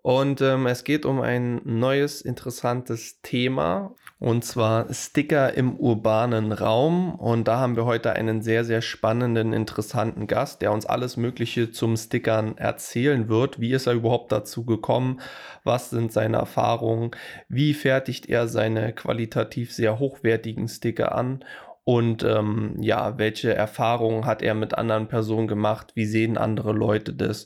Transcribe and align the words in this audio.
Und 0.09 0.41
ähm, 0.41 0.65
es 0.65 0.85
geht 0.85 1.05
um 1.05 1.21
ein 1.21 1.61
neues, 1.65 2.21
interessantes 2.21 3.21
Thema. 3.21 3.93
Und 4.17 4.43
zwar 4.43 4.91
Sticker 4.91 5.53
im 5.53 5.75
urbanen 5.75 6.52
Raum. 6.52 7.13
Und 7.13 7.47
da 7.47 7.59
haben 7.59 7.75
wir 7.75 7.85
heute 7.85 8.13
einen 8.13 8.41
sehr, 8.41 8.65
sehr 8.65 8.81
spannenden, 8.81 9.53
interessanten 9.53 10.25
Gast, 10.25 10.63
der 10.63 10.71
uns 10.71 10.87
alles 10.87 11.15
Mögliche 11.15 11.69
zum 11.69 11.95
Stickern 11.95 12.57
erzählen 12.57 13.30
wird. 13.30 13.59
Wie 13.59 13.71
ist 13.71 13.85
er 13.85 13.93
überhaupt 13.93 14.31
dazu 14.31 14.65
gekommen? 14.65 15.21
Was 15.63 15.91
sind 15.91 16.11
seine 16.11 16.37
Erfahrungen? 16.37 17.11
Wie 17.47 17.75
fertigt 17.75 18.27
er 18.27 18.47
seine 18.47 18.93
qualitativ 18.93 19.71
sehr 19.71 19.99
hochwertigen 19.99 20.67
Sticker 20.67 21.13
an? 21.13 21.45
Und 21.83 22.23
ähm, 22.23 22.77
ja, 22.80 23.19
welche 23.19 23.53
Erfahrungen 23.53 24.25
hat 24.25 24.41
er 24.41 24.55
mit 24.55 24.75
anderen 24.75 25.07
Personen 25.07 25.47
gemacht? 25.47 25.91
Wie 25.93 26.05
sehen 26.05 26.35
andere 26.35 26.73
Leute 26.73 27.13
das? 27.13 27.45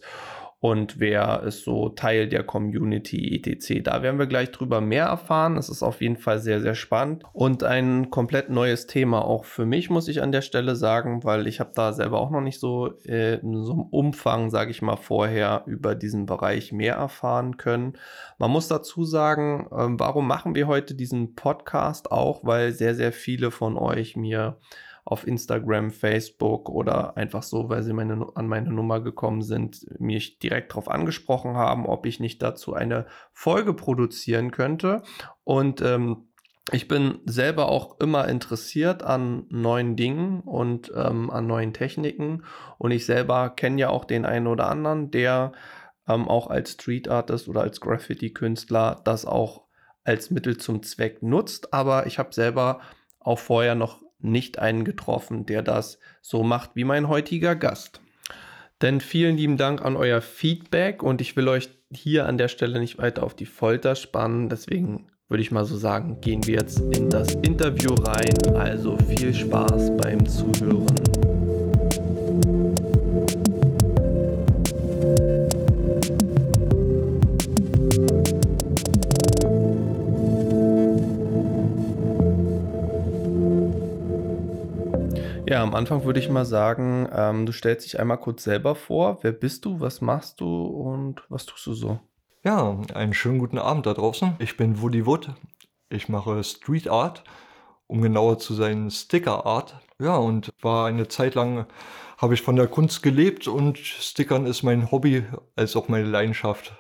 Und 0.64 0.98
wer 0.98 1.44
ist 1.44 1.66
so 1.66 1.90
Teil 1.90 2.30
der 2.30 2.46
Community 2.46 3.36
etc. 3.36 3.84
Da 3.84 4.02
werden 4.02 4.18
wir 4.18 4.28
gleich 4.28 4.50
drüber 4.50 4.80
mehr 4.80 5.08
erfahren. 5.08 5.58
Es 5.58 5.68
ist 5.68 5.84
auf 5.84 6.00
jeden 6.00 6.16
Fall 6.16 6.40
sehr, 6.40 6.62
sehr 6.62 6.74
spannend 6.74 7.26
und 7.34 7.66
ein 7.66 8.10
komplett 8.12 8.50
neues 8.50 8.88
Thema 8.88 9.26
auch 9.26 9.44
für 9.44 9.66
mich, 9.66 9.90
muss 9.90 10.08
ich 10.08 10.22
an 10.22 10.32
der 10.32 10.42
Stelle 10.42 10.78
sagen, 10.78 11.26
weil 11.26 11.48
ich 11.48 11.60
habe 11.60 11.72
da 11.76 11.92
selber 11.92 12.22
auch 12.22 12.32
noch 12.32 12.40
nicht 12.40 12.62
so 12.62 12.94
äh, 13.06 13.40
in 13.42 13.62
so 13.62 13.74
einem 13.74 13.82
Umfang, 13.82 14.50
sage 14.52 14.72
ich 14.72 14.82
mal, 14.82 14.96
vorher 14.96 15.64
über 15.66 15.96
diesen 15.96 16.26
Bereich 16.26 16.72
mehr 16.72 16.96
erfahren 16.96 17.58
können. 17.58 17.98
Man 18.38 18.50
muss 18.50 18.70
dazu 18.70 19.04
sagen, 19.04 19.68
äh, 19.70 20.00
warum 20.00 20.30
machen 20.30 20.56
wir 20.56 20.68
heute 20.68 20.96
diesen 20.96 21.36
Podcast 21.36 22.10
auch, 22.10 22.46
weil 22.46 22.72
sehr, 22.72 22.96
sehr 22.96 23.12
viele 23.12 23.52
von 23.52 23.78
euch 23.78 24.16
mir 24.16 24.56
auf 25.06 25.28
Instagram, 25.28 25.92
Facebook 25.92 26.70
oder 26.70 27.18
einfach 27.18 27.44
so, 27.44 27.70
weil 27.70 27.84
sie 27.84 27.94
meine, 27.94 28.26
an 28.36 28.48
meine 28.48 28.72
Nummer 28.72 29.02
gekommen 29.02 29.42
sind, 29.42 29.86
mich 30.00 30.40
direkt 30.40 30.72
darauf 30.72 30.90
angesprochen 30.90 31.56
haben, 31.56 31.86
ob 31.86 32.06
ich 32.06 32.20
nicht 32.20 32.42
dazu 32.42 32.74
eine 32.74 33.06
Folge 33.34 33.74
produzieren 33.74 34.52
könnte. 34.52 35.04
Und 35.44 35.82
ähm, 35.82 36.28
ich 36.72 36.88
bin 36.88 37.20
selber 37.26 37.68
auch 37.68 38.00
immer 38.00 38.30
interessiert 38.30 39.04
an 39.04 39.46
neuen 39.50 39.98
Dingen 39.98 40.40
und 40.42 40.92
ähm, 40.96 41.30
an 41.30 41.48
neuen 41.48 41.74
Techniken. 41.74 42.46
Und 42.78 42.92
ich 42.92 43.06
selber 43.06 43.50
kenne 43.50 43.82
ja 43.82 43.90
auch 43.90 44.06
den 44.06 44.26
einen 44.26 44.48
oder 44.48 44.70
anderen, 44.70 45.12
der 45.12 45.52
ähm, 46.08 46.30
auch 46.30 46.48
als 46.48 46.72
Street 46.72 47.10
Artist 47.10 47.50
oder 47.50 47.62
als 47.62 47.82
Graffiti-Künstler 47.82 49.02
das 49.04 49.26
auch 49.26 49.64
als 50.06 50.32
Mittel 50.32 50.58
zum 50.58 50.84
Zweck 50.84 51.22
nutzt. 51.22 51.74
Aber 51.74 52.08
ich 52.08 52.18
habe 52.18 52.34
selber 52.34 52.80
auch 53.20 53.40
vorher 53.40 53.76
noch 53.76 54.03
nicht 54.24 54.60
einen 54.60 54.86
getroffen, 54.86 55.46
der 55.46 55.62
das 55.62 56.00
so 56.22 56.44
macht 56.44 56.72
wie 56.76 56.84
mein 56.84 57.08
heutiger 57.08 57.56
Gast. 57.56 58.02
Denn 58.82 59.00
vielen 59.02 59.38
lieben 59.38 59.58
Dank 59.58 59.82
an 59.82 59.96
euer 59.96 60.22
Feedback 60.22 61.04
und 61.04 61.22
ich 61.22 61.36
will 61.36 61.48
euch 61.48 61.70
hier 61.92 62.26
an 62.28 62.38
der 62.38 62.48
Stelle 62.48 62.80
nicht 62.80 62.98
weiter 62.98 63.24
auf 63.24 63.36
die 63.36 63.46
Folter 63.46 63.96
spannen. 63.96 64.50
Deswegen 64.50 65.08
würde 65.30 65.42
ich 65.42 65.52
mal 65.52 65.66
so 65.66 65.78
sagen, 65.78 66.20
gehen 66.22 66.46
wir 66.46 66.56
jetzt 66.56 66.80
in 66.96 67.10
das 67.10 67.34
Interview 67.36 67.94
rein. 67.94 68.56
Also 68.56 68.98
viel 68.98 69.34
Spaß 69.34 69.98
beim 69.98 70.26
Zuhören. 70.26 71.03
Am 85.64 85.76
Anfang 85.76 86.04
würde 86.04 86.20
ich 86.20 86.30
mal 86.30 86.44
sagen, 86.44 87.08
ähm, 87.16 87.46
du 87.46 87.54
stellst 87.54 87.86
dich 87.86 87.98
einmal 87.98 88.18
kurz 88.18 88.44
selber 88.44 88.76
vor. 88.76 89.20
Wer 89.22 89.32
bist 89.32 89.64
du, 89.64 89.80
was 89.80 90.02
machst 90.02 90.42
du 90.42 90.66
und 90.66 91.24
was 91.30 91.46
tust 91.46 91.66
du 91.66 91.74
so? 91.74 92.00
Ja, 92.44 92.78
einen 92.94 93.14
schönen 93.14 93.40
guten 93.40 93.58
Abend 93.58 93.86
da 93.86 93.94
draußen. 93.94 94.36
Ich 94.40 94.58
bin 94.58 94.82
Woody 94.82 95.06
Wood. 95.06 95.30
Ich 95.88 96.10
mache 96.10 96.44
Street 96.44 96.90
Art, 96.90 97.24
um 97.88 98.02
genauer 98.02 98.40
zu 98.40 98.54
sein 98.54 98.92
Sticker 98.92 99.46
Art. 99.46 99.80
Ja, 100.00 100.18
und 100.18 100.52
war 100.62 100.88
eine 100.88 101.08
Zeit 101.08 101.34
lang, 101.34 101.66
habe 102.18 102.34
ich 102.34 102.42
von 102.42 102.58
der 102.58 102.68
Kunst 102.68 103.02
gelebt 103.02 103.48
und 103.48 103.78
Stickern 103.78 104.46
ist 104.46 104.64
mein 104.64 104.92
Hobby 104.92 105.24
als 105.56 105.78
auch 105.78 105.88
meine 105.88 106.10
Leidenschaft. 106.10 106.74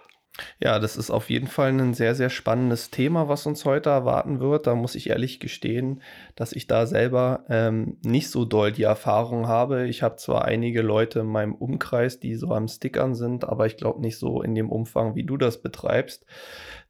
Ja, 0.60 0.80
das 0.80 0.98
ist 0.98 1.12
auf 1.12 1.30
jeden 1.30 1.46
Fall 1.48 1.70
ein 1.70 1.94
sehr, 1.94 2.16
sehr 2.16 2.32
spannendes 2.32 2.90
Thema, 2.90 3.30
was 3.30 3.46
uns 3.46 3.66
heute 3.66 3.92
erwarten 3.92 4.40
wird. 4.40 4.66
Da 4.66 4.74
muss 4.74 4.96
ich 4.96 5.10
ehrlich 5.12 5.40
gestehen, 5.40 6.02
dass 6.36 6.54
ich 6.54 6.66
da 6.66 6.88
selber 6.88 7.46
ähm, 7.50 7.98
nicht 8.04 8.30
so 8.32 8.44
doll 8.44 8.72
die 8.72 8.84
Erfahrung 8.84 9.48
habe. 9.48 9.88
Ich 9.88 10.02
habe 10.02 10.16
zwar 10.16 10.46
einige 10.46 10.82
Leute 10.82 11.20
in 11.20 11.28
meinem 11.28 11.54
Umkreis, 11.54 12.20
die 12.20 12.34
so 12.34 12.52
am 12.52 12.68
Stickern 12.68 13.14
sind, 13.14 13.46
aber 13.46 13.68
ich 13.68 13.78
glaube 13.78 14.02
nicht 14.02 14.18
so 14.18 14.42
in 14.42 14.56
dem 14.56 14.72
Umfang, 14.72 15.14
wie 15.14 15.24
du 15.24 15.38
das 15.38 15.62
betreibst. 15.62 16.26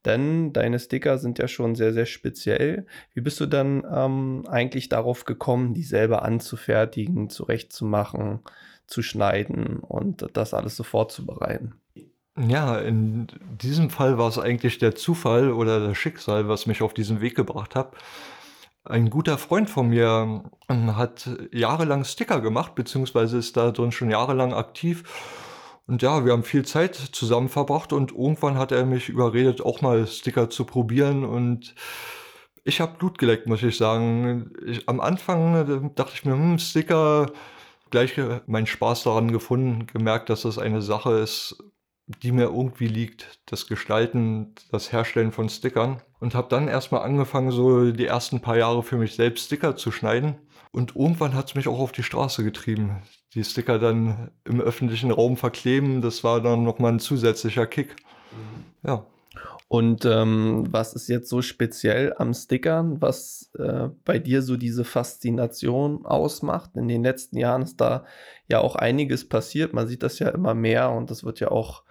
Denn 0.06 0.54
deine 0.54 0.80
Sticker 0.80 1.18
sind 1.18 1.38
ja 1.38 1.50
schon 1.50 1.76
sehr, 1.76 1.92
sehr 1.92 2.06
speziell. 2.06 2.86
Wie 3.14 3.22
bist 3.22 3.42
du 3.42 3.46
dann 3.46 3.84
ähm, 3.94 4.46
eigentlich 4.48 4.88
darauf 4.88 5.26
gekommen, 5.26 5.74
die 5.74 5.84
selber 5.84 6.24
anzufertigen, 6.24 7.30
zurechtzumachen, 7.30 8.40
zu 8.88 9.02
schneiden 9.02 9.80
und 9.80 10.28
das 10.34 10.54
alles 10.54 10.78
so 10.78 10.84
vorzubereiten? 10.84 11.83
Ja, 12.36 12.80
in 12.80 13.28
diesem 13.62 13.92
Fall 13.92 14.18
war 14.18 14.28
es 14.28 14.40
eigentlich 14.40 14.80
der 14.80 14.96
Zufall 14.96 15.52
oder 15.52 15.80
das 15.88 15.98
Schicksal, 15.98 16.48
was 16.48 16.66
mich 16.66 16.82
auf 16.82 16.94
diesen 16.96 17.22
Weg 17.22 17.36
gebracht 17.36 17.76
hat. 17.76 17.94
Ein 18.86 19.10
guter 19.12 19.38
Freund 19.38 19.70
von 19.70 19.90
mir 19.90 20.44
ähm, 20.68 20.96
hat 20.98 21.30
jahrelang 21.52 22.04
Sticker 22.06 22.42
gemacht, 22.42 22.76
beziehungsweise 22.76 23.38
ist 23.38 23.56
da 23.56 23.72
drin 23.72 23.92
schon 23.92 24.10
jahrelang 24.10 24.54
aktiv. 24.54 25.04
Und 25.88 26.02
ja, 26.02 26.26
wir 26.26 26.32
haben 26.34 26.44
viel 26.44 26.66
Zeit 26.66 26.96
zusammen 26.96 27.50
verbracht 27.50 27.94
und 27.94 28.12
irgendwann 28.12 28.58
hat 28.58 28.72
er 28.72 28.86
mich 28.86 29.10
überredet, 29.10 29.62
auch 29.62 29.82
mal 29.82 30.08
Sticker 30.08 30.50
zu 30.50 30.66
probieren. 30.66 31.26
Und 31.26 31.76
ich 32.64 32.82
habe 32.82 32.98
Blut 32.98 33.18
geleckt, 33.20 33.48
muss 33.48 33.64
ich 33.64 33.78
sagen. 33.78 34.52
Ich, 34.66 34.90
am 34.90 35.02
Anfang 35.02 35.56
äh, 35.56 35.96
dachte 35.96 36.14
ich 36.16 36.26
mir, 36.26 36.34
hm, 36.34 36.58
Sticker, 36.60 37.32
gleich 37.92 38.16
meinen 38.48 38.68
Spaß 38.68 39.04
daran 39.04 39.32
gefunden, 39.32 39.88
gemerkt, 39.88 40.30
dass 40.30 40.42
das 40.44 40.58
eine 40.58 40.82
Sache 40.82 41.14
ist, 41.20 41.58
die 42.22 42.32
mir 42.32 42.46
irgendwie 42.46 42.88
liegt, 42.88 43.40
das 43.46 43.68
Gestalten, 43.68 44.54
das 44.72 44.92
Herstellen 44.92 45.32
von 45.32 45.50
Stickern. 45.50 46.02
Und 46.20 46.36
habe 46.36 46.48
dann 46.50 46.68
erstmal 46.68 47.02
angefangen, 47.02 47.52
so 47.52 47.92
die 47.92 48.06
ersten 48.06 48.40
paar 48.42 48.58
Jahre 48.58 48.84
für 48.84 48.98
mich 48.98 49.16
selbst 49.16 49.46
Sticker 49.46 49.76
zu 49.76 49.92
schneiden. 49.92 50.36
Und 50.72 50.96
irgendwann 50.96 51.34
hat 51.34 51.50
es 51.50 51.56
mich 51.56 51.68
auch 51.68 51.80
auf 51.80 51.92
die 51.92 52.04
Straße 52.04 52.44
getrieben. 52.44 53.02
Die 53.34 53.44
Sticker 53.44 53.80
dann 53.80 54.32
im 54.44 54.62
öffentlichen 54.62 55.12
Raum 55.12 55.38
verkleben, 55.38 56.02
das 56.02 56.24
war 56.24 56.42
dann 56.42 56.64
nochmal 56.64 56.94
ein 56.94 57.00
zusätzlicher 57.00 57.68
Kick. 57.68 57.96
Mhm. 58.32 58.90
Ja. 58.90 59.06
Und 59.74 60.06
ähm, 60.06 60.68
was 60.70 60.94
ist 60.94 61.08
jetzt 61.08 61.30
so 61.30 61.42
speziell 61.42 62.14
am 62.20 62.36
Stickern, 62.36 63.02
was 63.02 63.50
äh, 63.58 63.90
bei 64.06 64.20
dir 64.20 64.44
so 64.44 64.56
diese 64.56 64.84
Faszination 64.84 66.06
ausmacht? 66.06 66.76
In 66.76 66.88
den 66.88 67.02
letzten 67.02 67.38
Jahren 67.38 67.64
ist 67.64 67.82
da 67.82 68.06
ja 68.48 68.60
auch 68.60 68.76
einiges 68.76 69.28
passiert. 69.28 69.74
Man 69.74 69.88
sieht 69.88 70.04
das 70.04 70.20
ja 70.20 70.30
immer 70.30 70.54
mehr 70.54 70.92
und 70.92 71.10
das 71.10 71.24
wird 71.24 71.40
ja 71.40 71.50
auch 71.50 71.82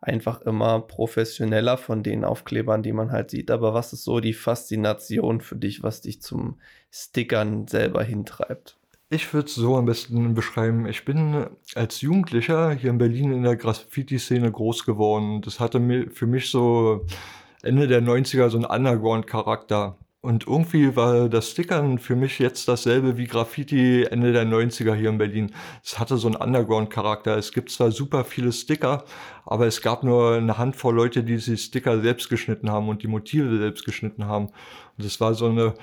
einfach 0.00 0.42
immer 0.42 0.82
professioneller 0.82 1.78
von 1.78 2.04
den 2.04 2.24
Aufklebern, 2.24 2.84
die 2.84 2.92
man 2.92 3.10
halt 3.10 3.32
sieht. 3.32 3.50
Aber 3.50 3.74
was 3.74 3.92
ist 3.92 4.04
so 4.04 4.20
die 4.20 4.34
Faszination 4.34 5.40
für 5.40 5.56
dich, 5.56 5.82
was 5.82 6.00
dich 6.00 6.22
zum 6.22 6.60
Stickern 6.92 7.66
selber 7.66 8.04
hintreibt? 8.04 8.78
Ich 9.14 9.34
würde 9.34 9.46
es 9.46 9.54
so 9.56 9.76
am 9.76 9.84
besten 9.84 10.32
beschreiben. 10.32 10.86
Ich 10.86 11.04
bin 11.04 11.44
als 11.74 12.00
Jugendlicher 12.00 12.70
hier 12.70 12.88
in 12.88 12.96
Berlin 12.96 13.30
in 13.30 13.42
der 13.42 13.56
Graffiti-Szene 13.56 14.50
groß 14.50 14.86
geworden. 14.86 15.42
Das 15.42 15.60
hatte 15.60 16.08
für 16.14 16.26
mich 16.26 16.50
so 16.50 17.04
Ende 17.62 17.88
der 17.88 18.00
90er 18.02 18.48
so 18.48 18.56
ein 18.56 18.64
Underground-Charakter. 18.64 19.98
Und 20.22 20.46
irgendwie 20.46 20.96
war 20.96 21.28
das 21.28 21.50
Stickern 21.50 21.98
für 21.98 22.16
mich 22.16 22.38
jetzt 22.38 22.68
dasselbe 22.68 23.18
wie 23.18 23.26
Graffiti 23.26 24.04
Ende 24.04 24.32
der 24.32 24.46
90er 24.46 24.94
hier 24.94 25.10
in 25.10 25.18
Berlin. 25.18 25.52
Es 25.84 25.98
hatte 25.98 26.16
so 26.16 26.28
einen 26.28 26.36
Underground-Charakter. 26.36 27.36
Es 27.36 27.52
gibt 27.52 27.70
zwar 27.70 27.90
super 27.90 28.24
viele 28.24 28.50
Sticker, 28.50 29.04
aber 29.44 29.66
es 29.66 29.82
gab 29.82 30.04
nur 30.04 30.36
eine 30.36 30.56
Handvoll 30.56 30.94
Leute, 30.94 31.22
die 31.22 31.36
die 31.36 31.58
Sticker 31.58 32.00
selbst 32.00 32.30
geschnitten 32.30 32.70
haben 32.70 32.88
und 32.88 33.02
die 33.02 33.08
Motive 33.08 33.58
selbst 33.58 33.84
geschnitten 33.84 34.24
haben. 34.24 34.46
Und 34.96 35.04
es 35.04 35.20
war 35.20 35.34
so 35.34 35.50
eine, 35.50 35.74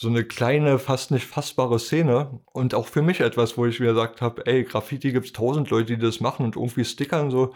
so 0.00 0.06
eine 0.06 0.22
kleine, 0.22 0.78
fast 0.78 1.10
nicht 1.10 1.26
fassbare 1.26 1.80
Szene. 1.80 2.38
Und 2.52 2.72
auch 2.72 2.86
für 2.86 3.02
mich 3.02 3.18
etwas, 3.18 3.58
wo 3.58 3.66
ich 3.66 3.80
mir 3.80 3.88
gesagt 3.88 4.20
habe, 4.20 4.46
ey, 4.46 4.62
Graffiti 4.62 5.10
gibt's 5.10 5.32
tausend 5.32 5.70
Leute, 5.70 5.96
die 5.96 5.98
das 5.98 6.20
machen 6.20 6.46
und 6.46 6.54
irgendwie 6.54 6.84
Stickern 6.84 7.32
so, 7.32 7.52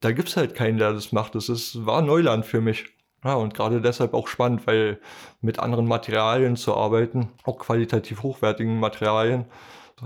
da 0.00 0.12
gibt's 0.12 0.36
halt 0.36 0.54
keinen, 0.54 0.76
der 0.76 0.92
das 0.92 1.12
macht. 1.12 1.34
Das 1.34 1.48
ist, 1.48 1.86
war 1.86 2.02
Neuland 2.02 2.44
für 2.44 2.60
mich. 2.60 2.84
Ja, 3.24 3.32
und 3.36 3.54
gerade 3.54 3.80
deshalb 3.80 4.12
auch 4.12 4.28
spannend, 4.28 4.66
weil 4.66 5.00
mit 5.40 5.58
anderen 5.58 5.86
Materialien 5.86 6.56
zu 6.56 6.76
arbeiten, 6.76 7.30
auch 7.44 7.58
qualitativ 7.58 8.22
hochwertigen 8.22 8.78
Materialien, 8.78 9.46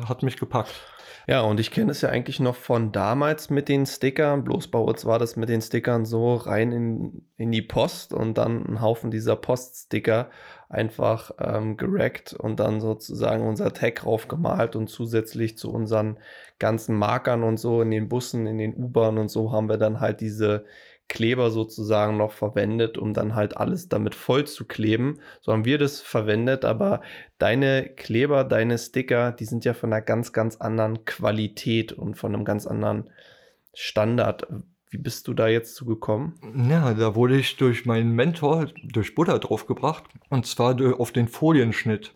hat 0.08 0.22
mich 0.22 0.36
gepackt. 0.36 0.80
Ja, 1.30 1.42
und 1.42 1.60
ich 1.60 1.70
kenne 1.70 1.92
es 1.92 2.00
ja 2.00 2.08
eigentlich 2.08 2.40
noch 2.40 2.56
von 2.56 2.90
damals 2.90 3.50
mit 3.50 3.68
den 3.68 3.86
Stickern. 3.86 4.42
Bloß 4.42 4.66
bei 4.66 4.80
uns 4.80 5.04
war 5.04 5.20
das 5.20 5.36
mit 5.36 5.48
den 5.48 5.62
Stickern 5.62 6.04
so 6.04 6.34
rein 6.34 6.72
in, 6.72 7.22
in 7.36 7.52
die 7.52 7.62
Post 7.62 8.12
und 8.12 8.36
dann 8.36 8.66
ein 8.66 8.80
Haufen 8.80 9.12
dieser 9.12 9.36
Poststicker 9.36 10.28
einfach 10.68 11.30
ähm, 11.38 11.76
gerackt 11.76 12.32
und 12.32 12.58
dann 12.58 12.80
sozusagen 12.80 13.46
unser 13.46 13.72
Tag 13.72 13.94
draufgemalt 13.94 14.74
und 14.74 14.88
zusätzlich 14.88 15.56
zu 15.56 15.70
unseren 15.70 16.18
ganzen 16.58 16.96
Markern 16.96 17.44
und 17.44 17.58
so 17.60 17.80
in 17.80 17.92
den 17.92 18.08
Bussen, 18.08 18.48
in 18.48 18.58
den 18.58 18.74
U-Bahnen 18.74 19.18
und 19.18 19.30
so 19.30 19.52
haben 19.52 19.68
wir 19.68 19.78
dann 19.78 20.00
halt 20.00 20.20
diese 20.20 20.64
Kleber 21.10 21.50
sozusagen 21.50 22.16
noch 22.16 22.30
verwendet, 22.30 22.96
um 22.96 23.12
dann 23.12 23.34
halt 23.34 23.56
alles 23.56 23.88
damit 23.88 24.14
voll 24.14 24.46
zu 24.46 24.64
kleben. 24.64 25.18
So 25.40 25.52
haben 25.52 25.64
wir 25.64 25.76
das 25.76 26.00
verwendet, 26.00 26.64
aber 26.64 27.02
deine 27.38 27.90
Kleber, 27.96 28.44
deine 28.44 28.78
Sticker, 28.78 29.32
die 29.32 29.44
sind 29.44 29.64
ja 29.64 29.74
von 29.74 29.92
einer 29.92 30.02
ganz, 30.02 30.32
ganz 30.32 30.56
anderen 30.56 31.04
Qualität 31.04 31.92
und 31.92 32.14
von 32.16 32.32
einem 32.32 32.44
ganz 32.44 32.64
anderen 32.64 33.10
Standard. 33.74 34.46
Wie 34.88 34.98
bist 34.98 35.26
du 35.26 35.34
da 35.34 35.48
jetzt 35.48 35.74
zugekommen? 35.74 36.34
Ja, 36.70 36.94
da 36.94 37.16
wurde 37.16 37.36
ich 37.36 37.56
durch 37.56 37.86
meinen 37.86 38.12
Mentor, 38.12 38.68
durch 38.84 39.16
Butter 39.16 39.40
draufgebracht, 39.40 40.04
und 40.28 40.46
zwar 40.46 40.76
auf 41.00 41.10
den 41.10 41.26
Folienschnitt. 41.26 42.12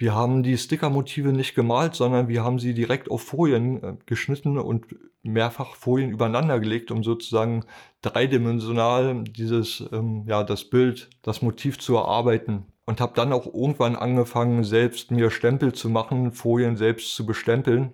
Wir 0.00 0.14
haben 0.14 0.42
die 0.42 0.56
Stickermotive 0.56 1.30
nicht 1.30 1.54
gemalt, 1.54 1.94
sondern 1.94 2.26
wir 2.26 2.42
haben 2.42 2.58
sie 2.58 2.72
direkt 2.72 3.10
auf 3.10 3.22
Folien 3.22 3.82
äh, 3.82 3.96
geschnitten 4.06 4.56
und 4.56 4.86
mehrfach 5.22 5.74
Folien 5.74 6.10
übereinander 6.10 6.58
gelegt, 6.58 6.90
um 6.90 7.04
sozusagen 7.04 7.66
dreidimensional 8.00 9.24
dieses, 9.24 9.84
ähm, 9.92 10.24
ja, 10.26 10.42
das 10.42 10.64
Bild, 10.64 11.10
das 11.20 11.42
Motiv 11.42 11.78
zu 11.78 11.96
erarbeiten. 11.96 12.64
Und 12.86 13.02
habe 13.02 13.12
dann 13.14 13.34
auch 13.34 13.44
irgendwann 13.44 13.94
angefangen, 13.94 14.64
selbst 14.64 15.10
mir 15.10 15.30
Stempel 15.30 15.74
zu 15.74 15.90
machen, 15.90 16.32
Folien 16.32 16.78
selbst 16.78 17.14
zu 17.14 17.26
bestempeln 17.26 17.92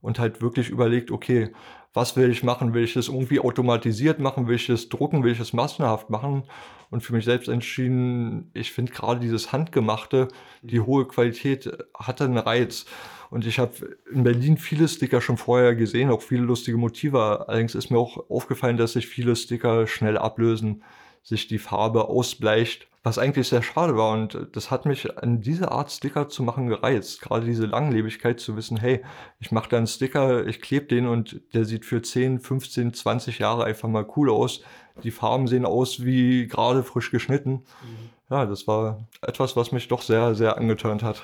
und 0.00 0.20
halt 0.20 0.42
wirklich 0.42 0.68
überlegt, 0.68 1.10
okay, 1.10 1.50
was 1.94 2.16
will 2.16 2.30
ich 2.30 2.42
machen? 2.42 2.74
Will 2.74 2.84
ich 2.84 2.94
das 2.94 3.08
irgendwie 3.08 3.40
automatisiert 3.40 4.18
machen? 4.18 4.46
Will 4.46 4.56
ich 4.56 4.66
das 4.66 4.88
drucken? 4.88 5.24
Will 5.24 5.32
ich 5.32 5.38
das 5.38 5.52
massenhaft 5.52 6.10
machen? 6.10 6.44
Und 6.90 7.02
für 7.02 7.14
mich 7.14 7.24
selbst 7.24 7.48
entschieden, 7.48 8.50
ich 8.54 8.72
finde 8.72 8.92
gerade 8.92 9.20
dieses 9.20 9.52
Handgemachte, 9.52 10.28
die 10.62 10.80
hohe 10.80 11.06
Qualität 11.06 11.70
hatte 11.94 12.24
einen 12.24 12.38
Reiz. 12.38 12.86
Und 13.30 13.46
ich 13.46 13.58
habe 13.58 13.96
in 14.12 14.24
Berlin 14.24 14.58
viele 14.58 14.88
Sticker 14.88 15.22
schon 15.22 15.38
vorher 15.38 15.74
gesehen, 15.74 16.10
auch 16.10 16.20
viele 16.20 16.42
lustige 16.42 16.76
Motive. 16.76 17.46
Allerdings 17.48 17.74
ist 17.74 17.90
mir 17.90 17.98
auch 17.98 18.28
aufgefallen, 18.28 18.76
dass 18.76 18.92
sich 18.92 19.06
viele 19.06 19.36
Sticker 19.36 19.86
schnell 19.86 20.18
ablösen, 20.18 20.82
sich 21.22 21.46
die 21.46 21.58
Farbe 21.58 22.08
ausbleicht 22.08 22.88
was 23.02 23.18
eigentlich 23.18 23.48
sehr 23.48 23.62
schade 23.62 23.96
war. 23.96 24.12
Und 24.12 24.38
das 24.52 24.70
hat 24.70 24.86
mich 24.86 25.18
an 25.18 25.40
diese 25.40 25.72
Art 25.72 25.90
Sticker 25.90 26.28
zu 26.28 26.42
machen 26.42 26.68
gereizt. 26.68 27.20
Gerade 27.20 27.46
diese 27.46 27.66
Langlebigkeit 27.66 28.38
zu 28.38 28.56
wissen, 28.56 28.76
hey, 28.76 29.02
ich 29.40 29.50
mache 29.50 29.68
da 29.68 29.78
einen 29.78 29.86
Sticker, 29.86 30.46
ich 30.46 30.60
klebe 30.60 30.86
den 30.86 31.06
und 31.06 31.40
der 31.52 31.64
sieht 31.64 31.84
für 31.84 32.00
10, 32.00 32.40
15, 32.40 32.94
20 32.94 33.38
Jahre 33.40 33.64
einfach 33.64 33.88
mal 33.88 34.06
cool 34.16 34.30
aus. 34.30 34.60
Die 35.02 35.10
Farben 35.10 35.48
sehen 35.48 35.64
aus 35.64 36.04
wie 36.04 36.46
gerade 36.46 36.82
frisch 36.84 37.10
geschnitten. 37.10 37.64
Mhm. 37.82 38.10
Ja, 38.30 38.46
das 38.46 38.66
war 38.66 39.08
etwas, 39.20 39.56
was 39.56 39.72
mich 39.72 39.88
doch 39.88 40.02
sehr, 40.02 40.34
sehr 40.34 40.56
angeturnt 40.56 41.02
hat. 41.02 41.22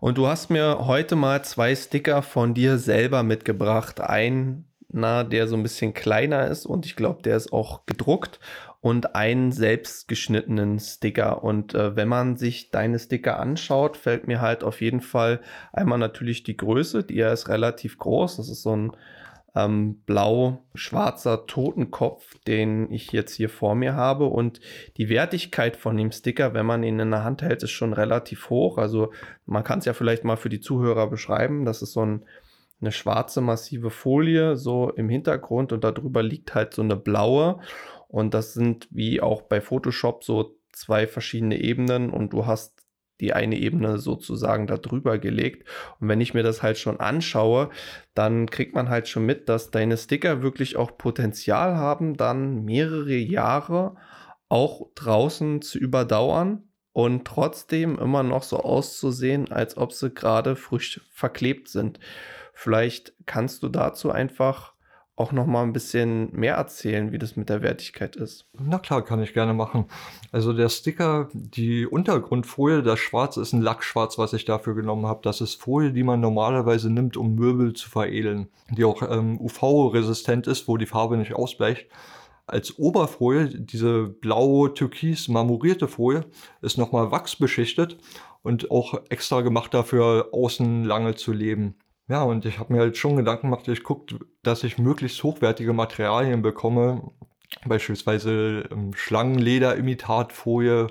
Und 0.00 0.18
du 0.18 0.26
hast 0.26 0.50
mir 0.50 0.86
heute 0.86 1.14
mal 1.14 1.44
zwei 1.44 1.74
Sticker 1.74 2.22
von 2.22 2.54
dir 2.54 2.78
selber 2.78 3.22
mitgebracht. 3.22 4.00
Ein 4.00 4.64
na, 4.88 5.24
der 5.24 5.48
so 5.48 5.56
ein 5.56 5.62
bisschen 5.62 5.94
kleiner 5.94 6.46
ist 6.46 6.64
und 6.64 6.86
ich 6.86 6.96
glaube, 6.96 7.20
der 7.22 7.36
ist 7.36 7.52
auch 7.52 7.84
gedruckt 7.86 8.38
und 8.86 9.16
einen 9.16 9.50
selbstgeschnittenen 9.50 10.78
Sticker. 10.78 11.42
Und 11.42 11.74
äh, 11.74 11.96
wenn 11.96 12.06
man 12.06 12.36
sich 12.36 12.70
deine 12.70 13.00
Sticker 13.00 13.40
anschaut, 13.40 13.96
fällt 13.96 14.28
mir 14.28 14.40
halt 14.40 14.62
auf 14.62 14.80
jeden 14.80 15.00
Fall 15.00 15.40
einmal 15.72 15.98
natürlich 15.98 16.44
die 16.44 16.56
Größe, 16.56 17.02
die 17.02 17.18
ist 17.18 17.48
relativ 17.48 17.98
groß. 17.98 18.36
Das 18.36 18.48
ist 18.48 18.62
so 18.62 18.76
ein 18.76 18.92
ähm, 19.56 20.02
blau-schwarzer 20.06 21.46
Totenkopf, 21.48 22.38
den 22.46 22.92
ich 22.92 23.10
jetzt 23.10 23.34
hier 23.34 23.48
vor 23.48 23.74
mir 23.74 23.94
habe. 23.94 24.26
Und 24.26 24.60
die 24.98 25.08
Wertigkeit 25.08 25.76
von 25.76 25.96
dem 25.96 26.12
Sticker, 26.12 26.54
wenn 26.54 26.66
man 26.66 26.84
ihn 26.84 27.00
in 27.00 27.10
der 27.10 27.24
Hand 27.24 27.42
hält, 27.42 27.64
ist 27.64 27.72
schon 27.72 27.92
relativ 27.92 28.50
hoch. 28.50 28.78
Also 28.78 29.10
man 29.46 29.64
kann 29.64 29.80
es 29.80 29.84
ja 29.84 29.94
vielleicht 29.94 30.22
mal 30.22 30.36
für 30.36 30.48
die 30.48 30.60
Zuhörer 30.60 31.10
beschreiben. 31.10 31.64
Das 31.64 31.82
ist 31.82 31.92
so 31.92 32.06
ein, 32.06 32.24
eine 32.80 32.92
schwarze 32.92 33.40
massive 33.40 33.90
Folie 33.90 34.54
so 34.54 34.90
im 34.90 35.08
Hintergrund 35.08 35.72
und 35.72 35.82
darüber 35.82 36.22
liegt 36.22 36.54
halt 36.54 36.72
so 36.72 36.82
eine 36.82 36.94
blaue. 36.94 37.58
Und 38.08 38.34
das 38.34 38.54
sind 38.54 38.88
wie 38.90 39.20
auch 39.20 39.42
bei 39.42 39.60
Photoshop 39.60 40.24
so 40.24 40.58
zwei 40.72 41.06
verschiedene 41.06 41.60
Ebenen 41.60 42.10
und 42.10 42.32
du 42.32 42.46
hast 42.46 42.86
die 43.20 43.32
eine 43.32 43.56
Ebene 43.56 43.98
sozusagen 43.98 44.66
da 44.66 44.76
drüber 44.76 45.18
gelegt. 45.18 45.66
Und 46.00 46.08
wenn 46.08 46.20
ich 46.20 46.34
mir 46.34 46.42
das 46.42 46.62
halt 46.62 46.78
schon 46.78 47.00
anschaue, 47.00 47.70
dann 48.14 48.50
kriegt 48.50 48.74
man 48.74 48.88
halt 48.88 49.08
schon 49.08 49.24
mit, 49.24 49.48
dass 49.48 49.70
deine 49.70 49.96
Sticker 49.96 50.42
wirklich 50.42 50.76
auch 50.76 50.98
Potenzial 50.98 51.76
haben, 51.76 52.16
dann 52.16 52.64
mehrere 52.64 53.16
Jahre 53.16 53.96
auch 54.48 54.88
draußen 54.94 55.62
zu 55.62 55.78
überdauern 55.78 56.68
und 56.92 57.26
trotzdem 57.26 57.98
immer 57.98 58.22
noch 58.22 58.42
so 58.42 58.58
auszusehen, 58.58 59.50
als 59.50 59.76
ob 59.76 59.92
sie 59.92 60.10
gerade 60.10 60.56
frisch 60.56 61.00
verklebt 61.10 61.68
sind. 61.68 61.98
Vielleicht 62.52 63.14
kannst 63.26 63.62
du 63.62 63.68
dazu 63.68 64.10
einfach 64.10 64.75
auch 65.16 65.32
noch 65.32 65.46
mal 65.46 65.62
ein 65.62 65.72
bisschen 65.72 66.28
mehr 66.32 66.56
erzählen, 66.56 67.10
wie 67.10 67.18
das 67.18 67.36
mit 67.36 67.48
der 67.48 67.62
Wertigkeit 67.62 68.16
ist? 68.16 68.46
Na 68.52 68.78
klar, 68.78 69.02
kann 69.02 69.22
ich 69.22 69.32
gerne 69.32 69.54
machen. 69.54 69.86
Also 70.30 70.52
der 70.52 70.68
Sticker, 70.68 71.30
die 71.32 71.86
Untergrundfolie, 71.86 72.82
das 72.82 72.98
Schwarz 72.98 73.38
ist 73.38 73.54
ein 73.54 73.62
Lackschwarz, 73.62 74.18
was 74.18 74.34
ich 74.34 74.44
dafür 74.44 74.74
genommen 74.74 75.06
habe. 75.06 75.20
Das 75.22 75.40
ist 75.40 75.54
Folie, 75.54 75.92
die 75.92 76.02
man 76.02 76.20
normalerweise 76.20 76.90
nimmt, 76.90 77.16
um 77.16 77.34
Möbel 77.34 77.72
zu 77.72 77.88
veredeln, 77.88 78.48
die 78.70 78.84
auch 78.84 79.02
ähm, 79.02 79.40
UV-resistent 79.40 80.46
ist, 80.46 80.68
wo 80.68 80.76
die 80.76 80.86
Farbe 80.86 81.16
nicht 81.16 81.34
ausbleicht. 81.34 81.86
Als 82.46 82.78
Oberfolie, 82.78 83.48
diese 83.48 84.04
blaue, 84.04 84.72
türkis, 84.74 85.28
marmorierte 85.28 85.88
Folie, 85.88 86.26
ist 86.60 86.76
nochmal 86.76 87.10
wachsbeschichtet 87.10 87.96
und 88.42 88.70
auch 88.70 89.00
extra 89.08 89.40
gemacht 89.40 89.72
dafür, 89.72 90.28
außen 90.32 90.84
lange 90.84 91.14
zu 91.14 91.32
leben. 91.32 91.74
Ja, 92.08 92.22
und 92.22 92.44
ich 92.44 92.58
habe 92.60 92.72
mir 92.72 92.80
halt 92.80 92.96
schon 92.96 93.16
Gedanken 93.16 93.50
gemacht, 93.50 93.66
ich 93.66 93.82
gucke, 93.82 94.18
dass 94.42 94.62
ich 94.62 94.78
möglichst 94.78 95.22
hochwertige 95.24 95.72
Materialien 95.72 96.40
bekomme, 96.40 97.10
beispielsweise 97.66 98.68
ähm, 98.70 98.92
Schlangenleder-Imitatfolie 98.94 100.88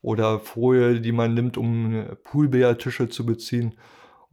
oder 0.00 0.38
Folie, 0.40 1.00
die 1.00 1.12
man 1.12 1.34
nimmt, 1.34 1.58
um 1.58 2.06
Poolbillardtische 2.24 3.08
zu 3.10 3.26
beziehen. 3.26 3.74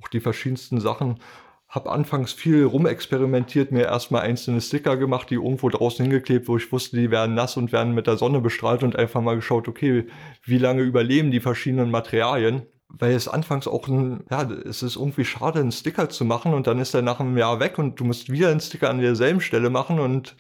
Auch 0.02 0.08
die 0.08 0.22
verschiedensten 0.22 0.80
Sachen. 0.80 1.20
Hab 1.68 1.88
anfangs 1.88 2.34
viel 2.34 2.64
rumexperimentiert, 2.66 3.72
mir 3.72 3.84
erstmal 3.86 4.24
einzelne 4.24 4.62
Sticker 4.62 4.98
gemacht, 4.98 5.30
die 5.30 5.36
irgendwo 5.36 5.70
draußen 5.70 6.04
hingeklebt, 6.04 6.48
wo 6.48 6.58
ich 6.58 6.72
wusste, 6.72 6.98
die 6.98 7.12
werden 7.12 7.36
nass 7.36 7.58
und 7.58 7.72
werden 7.72 7.94
mit 7.94 8.08
der 8.08 8.18
Sonne 8.18 8.42
bestrahlt 8.42 8.84
und 8.84 8.96
einfach 8.98 9.22
mal 9.22 9.36
geschaut, 9.36 9.68
okay, 9.68 10.08
wie 10.44 10.58
lange 10.58 10.82
überleben 10.82 11.32
die 11.32 11.40
verschiedenen 11.42 11.92
Materialien 11.92 12.64
weil 12.98 13.14
es 13.14 13.28
anfangs 13.28 13.68
auch 13.68 13.88
ein, 13.88 14.24
ja, 14.30 14.44
es 14.44 14.84
ist 14.84 14.96
irgendwie 14.96 15.26
schade, 15.26 15.60
einen 15.60 15.72
Sticker 15.72 16.10
zu 16.10 16.26
machen 16.26 16.54
und 16.54 16.68
dann 16.68 16.80
ist 16.80 16.94
er 16.94 17.02
nach 17.02 17.20
einem 17.20 17.38
Jahr 17.38 17.60
weg 17.60 17.78
und 17.78 18.00
du 18.00 18.04
musst 18.04 18.30
wieder 18.30 18.50
einen 18.50 18.60
Sticker 18.60 18.90
an 18.90 19.00
derselben 19.00 19.42
Stelle 19.42 19.70
machen 19.70 20.00
und 20.00 20.36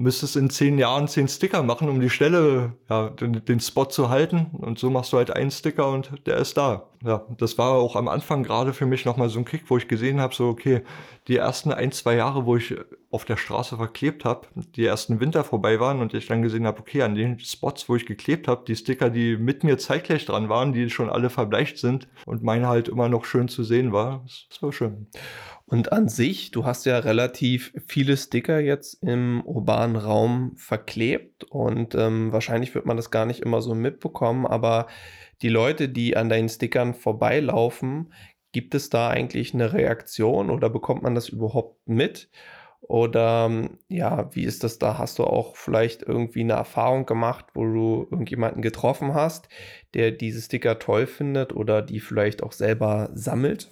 müsstest 0.00 0.36
in 0.36 0.48
zehn 0.48 0.78
Jahren 0.78 1.08
zehn 1.08 1.28
Sticker 1.28 1.62
machen, 1.62 1.88
um 1.88 2.00
die 2.00 2.10
Stelle, 2.10 2.72
ja, 2.88 3.10
den, 3.10 3.44
den 3.44 3.60
Spot 3.60 3.84
zu 3.84 4.08
halten. 4.08 4.46
Und 4.52 4.78
so 4.78 4.88
machst 4.90 5.12
du 5.12 5.18
halt 5.18 5.30
einen 5.30 5.50
Sticker 5.50 5.90
und 5.90 6.26
der 6.26 6.36
ist 6.38 6.56
da. 6.56 6.88
Ja, 7.04 7.26
das 7.38 7.58
war 7.58 7.72
auch 7.72 7.96
am 7.96 8.08
Anfang 8.08 8.42
gerade 8.42 8.72
für 8.72 8.86
mich 8.86 9.04
nochmal 9.04 9.28
so 9.28 9.38
ein 9.38 9.44
Kick, 9.44 9.64
wo 9.68 9.76
ich 9.76 9.88
gesehen 9.88 10.20
habe, 10.20 10.34
so, 10.34 10.48
okay, 10.48 10.82
die 11.28 11.36
ersten 11.36 11.72
ein, 11.72 11.92
zwei 11.92 12.16
Jahre, 12.16 12.44
wo 12.44 12.56
ich 12.56 12.74
auf 13.10 13.24
der 13.24 13.36
Straße 13.36 13.76
verklebt 13.76 14.24
habe, 14.24 14.48
die 14.76 14.84
ersten 14.84 15.20
Winter 15.20 15.44
vorbei 15.44 15.80
waren 15.80 16.00
und 16.00 16.14
ich 16.14 16.26
dann 16.26 16.42
gesehen 16.42 16.66
habe, 16.66 16.80
okay, 16.80 17.02
an 17.02 17.14
den 17.14 17.38
Spots, 17.38 17.88
wo 17.88 17.96
ich 17.96 18.06
geklebt 18.06 18.48
habe, 18.48 18.64
die 18.66 18.76
Sticker, 18.76 19.10
die 19.10 19.36
mit 19.36 19.64
mir 19.64 19.78
zeitgleich 19.78 20.24
dran 20.26 20.48
waren, 20.48 20.72
die 20.72 20.90
schon 20.90 21.10
alle 21.10 21.30
verbleicht 21.30 21.78
sind 21.78 22.08
und 22.26 22.42
meine 22.42 22.68
halt 22.68 22.88
immer 22.88 23.08
noch 23.08 23.24
schön 23.24 23.48
zu 23.48 23.64
sehen 23.64 23.92
war, 23.92 24.24
das 24.48 24.62
war 24.62 24.72
schön. 24.72 25.08
Und 25.70 25.92
an 25.92 26.08
sich, 26.08 26.50
du 26.50 26.64
hast 26.64 26.84
ja 26.84 26.98
relativ 26.98 27.72
viele 27.86 28.16
Sticker 28.16 28.58
jetzt 28.58 29.04
im 29.04 29.40
urbanen 29.44 29.94
Raum 29.94 30.56
verklebt 30.56 31.44
und 31.44 31.94
ähm, 31.94 32.32
wahrscheinlich 32.32 32.74
wird 32.74 32.86
man 32.86 32.96
das 32.96 33.12
gar 33.12 33.24
nicht 33.24 33.38
immer 33.38 33.62
so 33.62 33.76
mitbekommen, 33.76 34.46
aber 34.46 34.88
die 35.42 35.48
Leute, 35.48 35.88
die 35.88 36.16
an 36.16 36.28
deinen 36.28 36.48
Stickern 36.48 36.92
vorbeilaufen, 36.92 38.12
gibt 38.50 38.74
es 38.74 38.90
da 38.90 39.10
eigentlich 39.10 39.54
eine 39.54 39.72
Reaktion 39.72 40.50
oder 40.50 40.70
bekommt 40.70 41.04
man 41.04 41.14
das 41.14 41.28
überhaupt 41.28 41.88
mit? 41.88 42.30
Oder 42.80 43.46
ähm, 43.48 43.78
ja, 43.86 44.28
wie 44.34 44.42
ist 44.42 44.64
das 44.64 44.80
da? 44.80 44.98
Hast 44.98 45.20
du 45.20 45.24
auch 45.24 45.54
vielleicht 45.54 46.02
irgendwie 46.02 46.40
eine 46.40 46.54
Erfahrung 46.54 47.06
gemacht, 47.06 47.46
wo 47.54 47.64
du 47.64 48.08
irgendjemanden 48.10 48.60
getroffen 48.60 49.14
hast, 49.14 49.48
der 49.94 50.10
diese 50.10 50.42
Sticker 50.42 50.80
toll 50.80 51.06
findet 51.06 51.54
oder 51.54 51.80
die 51.80 52.00
vielleicht 52.00 52.42
auch 52.42 52.52
selber 52.52 53.10
sammelt? 53.14 53.70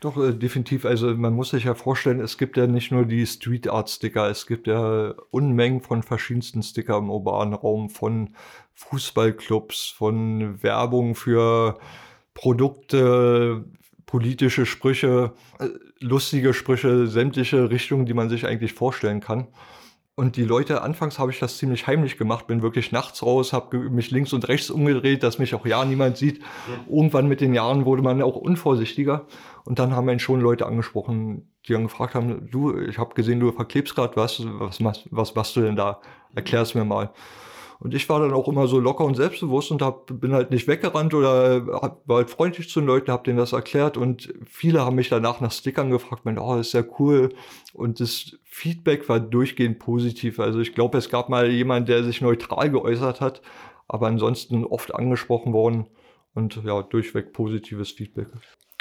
Doch, 0.00 0.16
äh, 0.16 0.32
definitiv. 0.32 0.84
Also 0.84 1.14
man 1.14 1.34
muss 1.34 1.50
sich 1.50 1.64
ja 1.64 1.74
vorstellen, 1.74 2.20
es 2.20 2.38
gibt 2.38 2.56
ja 2.56 2.66
nicht 2.66 2.92
nur 2.92 3.04
die 3.04 3.26
Street 3.26 3.68
Art 3.68 3.90
Sticker, 3.90 4.28
es 4.30 4.46
gibt 4.46 4.68
ja 4.68 5.14
Unmengen 5.30 5.80
von 5.80 6.02
verschiedensten 6.04 6.62
Sticker 6.62 6.98
im 6.98 7.10
urbanen 7.10 7.54
Raum, 7.54 7.90
von 7.90 8.34
Fußballclubs, 8.74 9.88
von 9.88 10.62
Werbung 10.62 11.16
für 11.16 11.78
Produkte, 12.34 13.64
politische 14.06 14.66
Sprüche, 14.66 15.32
äh, 15.58 15.68
lustige 16.00 16.54
Sprüche, 16.54 17.08
sämtliche 17.08 17.68
Richtungen, 17.68 18.06
die 18.06 18.14
man 18.14 18.28
sich 18.28 18.46
eigentlich 18.46 18.74
vorstellen 18.74 19.20
kann. 19.20 19.48
Und 20.18 20.34
die 20.34 20.42
Leute, 20.42 20.82
anfangs 20.82 21.20
habe 21.20 21.30
ich 21.30 21.38
das 21.38 21.58
ziemlich 21.58 21.86
heimlich 21.86 22.18
gemacht, 22.18 22.48
bin 22.48 22.60
wirklich 22.60 22.90
nachts 22.90 23.22
raus, 23.22 23.52
habe 23.52 23.78
mich 23.78 24.10
links 24.10 24.32
und 24.32 24.48
rechts 24.48 24.68
umgedreht, 24.68 25.22
dass 25.22 25.38
mich 25.38 25.54
auch 25.54 25.64
ja 25.64 25.84
niemand 25.84 26.16
sieht. 26.16 26.42
Irgendwann 26.88 27.28
mit 27.28 27.40
den 27.40 27.54
Jahren 27.54 27.84
wurde 27.84 28.02
man 28.02 28.20
auch 28.22 28.34
unvorsichtiger. 28.34 29.26
Und 29.64 29.78
dann 29.78 29.94
haben 29.94 30.08
einen 30.08 30.18
schon 30.18 30.40
Leute 30.40 30.66
angesprochen, 30.66 31.52
die 31.68 31.72
dann 31.72 31.84
gefragt 31.84 32.16
haben, 32.16 32.50
du, 32.50 32.76
ich 32.80 32.98
habe 32.98 33.14
gesehen, 33.14 33.38
du 33.38 33.52
verklebst 33.52 33.94
gerade 33.94 34.16
was, 34.16 34.42
was, 34.44 34.82
was, 34.82 35.04
was 35.12 35.34
machst 35.36 35.54
du 35.54 35.60
denn 35.60 35.76
da? 35.76 36.00
Erklär 36.34 36.62
es 36.62 36.74
mir 36.74 36.84
mal. 36.84 37.10
Und 37.80 37.94
ich 37.94 38.08
war 38.08 38.18
dann 38.18 38.32
auch 38.32 38.48
immer 38.48 38.66
so 38.66 38.80
locker 38.80 39.04
und 39.04 39.14
selbstbewusst 39.14 39.70
und 39.70 39.82
hab, 39.82 40.06
bin 40.20 40.32
halt 40.32 40.50
nicht 40.50 40.66
weggerannt 40.66 41.14
oder 41.14 41.64
hab, 41.80 42.08
war 42.08 42.16
halt 42.16 42.30
freundlich 42.30 42.68
zu 42.68 42.80
den 42.80 42.88
Leuten, 42.88 43.12
habe 43.12 43.22
denen 43.22 43.38
das 43.38 43.52
erklärt 43.52 43.96
und 43.96 44.34
viele 44.46 44.84
haben 44.84 44.96
mich 44.96 45.08
danach 45.08 45.40
nach 45.40 45.52
Stickern 45.52 45.90
gefragt, 45.90 46.24
mein, 46.24 46.38
oh, 46.38 46.56
ist 46.56 46.74
ja 46.74 46.82
cool. 46.98 47.28
Und 47.72 48.00
das 48.00 48.36
Feedback 48.42 49.08
war 49.08 49.20
durchgehend 49.20 49.78
positiv. 49.78 50.40
Also 50.40 50.58
ich 50.58 50.74
glaube, 50.74 50.98
es 50.98 51.08
gab 51.08 51.28
mal 51.28 51.48
jemanden, 51.50 51.86
der 51.86 52.02
sich 52.02 52.20
neutral 52.20 52.70
geäußert 52.70 53.20
hat, 53.20 53.42
aber 53.86 54.08
ansonsten 54.08 54.64
oft 54.64 54.92
angesprochen 54.94 55.52
worden 55.52 55.86
und 56.34 56.60
ja, 56.64 56.82
durchweg 56.82 57.32
positives 57.32 57.92
Feedback. 57.92 58.26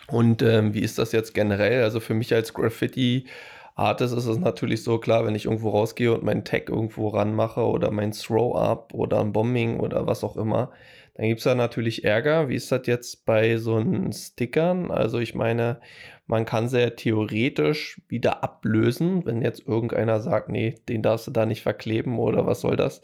Und 0.07 0.41
ähm, 0.41 0.73
wie 0.73 0.81
ist 0.81 0.97
das 0.97 1.11
jetzt 1.11 1.33
generell? 1.33 1.83
Also 1.83 1.99
für 1.99 2.13
mich 2.13 2.33
als 2.33 2.53
Graffiti 2.53 3.27
Artist 3.77 4.15
ist 4.15 4.25
es 4.25 4.39
natürlich 4.39 4.83
so 4.83 4.97
klar, 4.97 5.25
wenn 5.25 5.35
ich 5.35 5.45
irgendwo 5.45 5.69
rausgehe 5.69 6.11
und 6.11 6.23
meinen 6.23 6.43
Tag 6.43 6.69
irgendwo 6.69 7.09
ranmache 7.09 7.61
oder 7.61 7.91
mein 7.91 8.11
Throw-Up 8.11 8.93
oder 8.93 9.21
ein 9.21 9.33
Bombing 9.33 9.79
oder 9.79 10.07
was 10.07 10.23
auch 10.23 10.35
immer, 10.35 10.71
dann 11.13 11.27
gibt 11.27 11.39
es 11.39 11.43
da 11.43 11.53
natürlich 11.53 12.03
Ärger. 12.03 12.49
Wie 12.49 12.55
ist 12.55 12.71
das 12.71 12.87
jetzt 12.87 13.25
bei 13.25 13.57
so 13.57 13.75
einen 13.75 14.11
Stickern? 14.13 14.89
Also 14.89 15.19
ich 15.19 15.35
meine, 15.35 15.79
man 16.25 16.45
kann 16.45 16.69
sehr 16.69 16.95
theoretisch 16.95 18.01
wieder 18.07 18.43
ablösen, 18.43 19.25
wenn 19.25 19.43
jetzt 19.43 19.67
irgendeiner 19.67 20.21
sagt, 20.21 20.49
nee, 20.49 20.75
den 20.89 21.03
darfst 21.03 21.27
du 21.27 21.31
da 21.31 21.45
nicht 21.45 21.61
verkleben 21.61 22.17
oder 22.17 22.47
was 22.47 22.61
soll 22.61 22.77
das? 22.77 23.01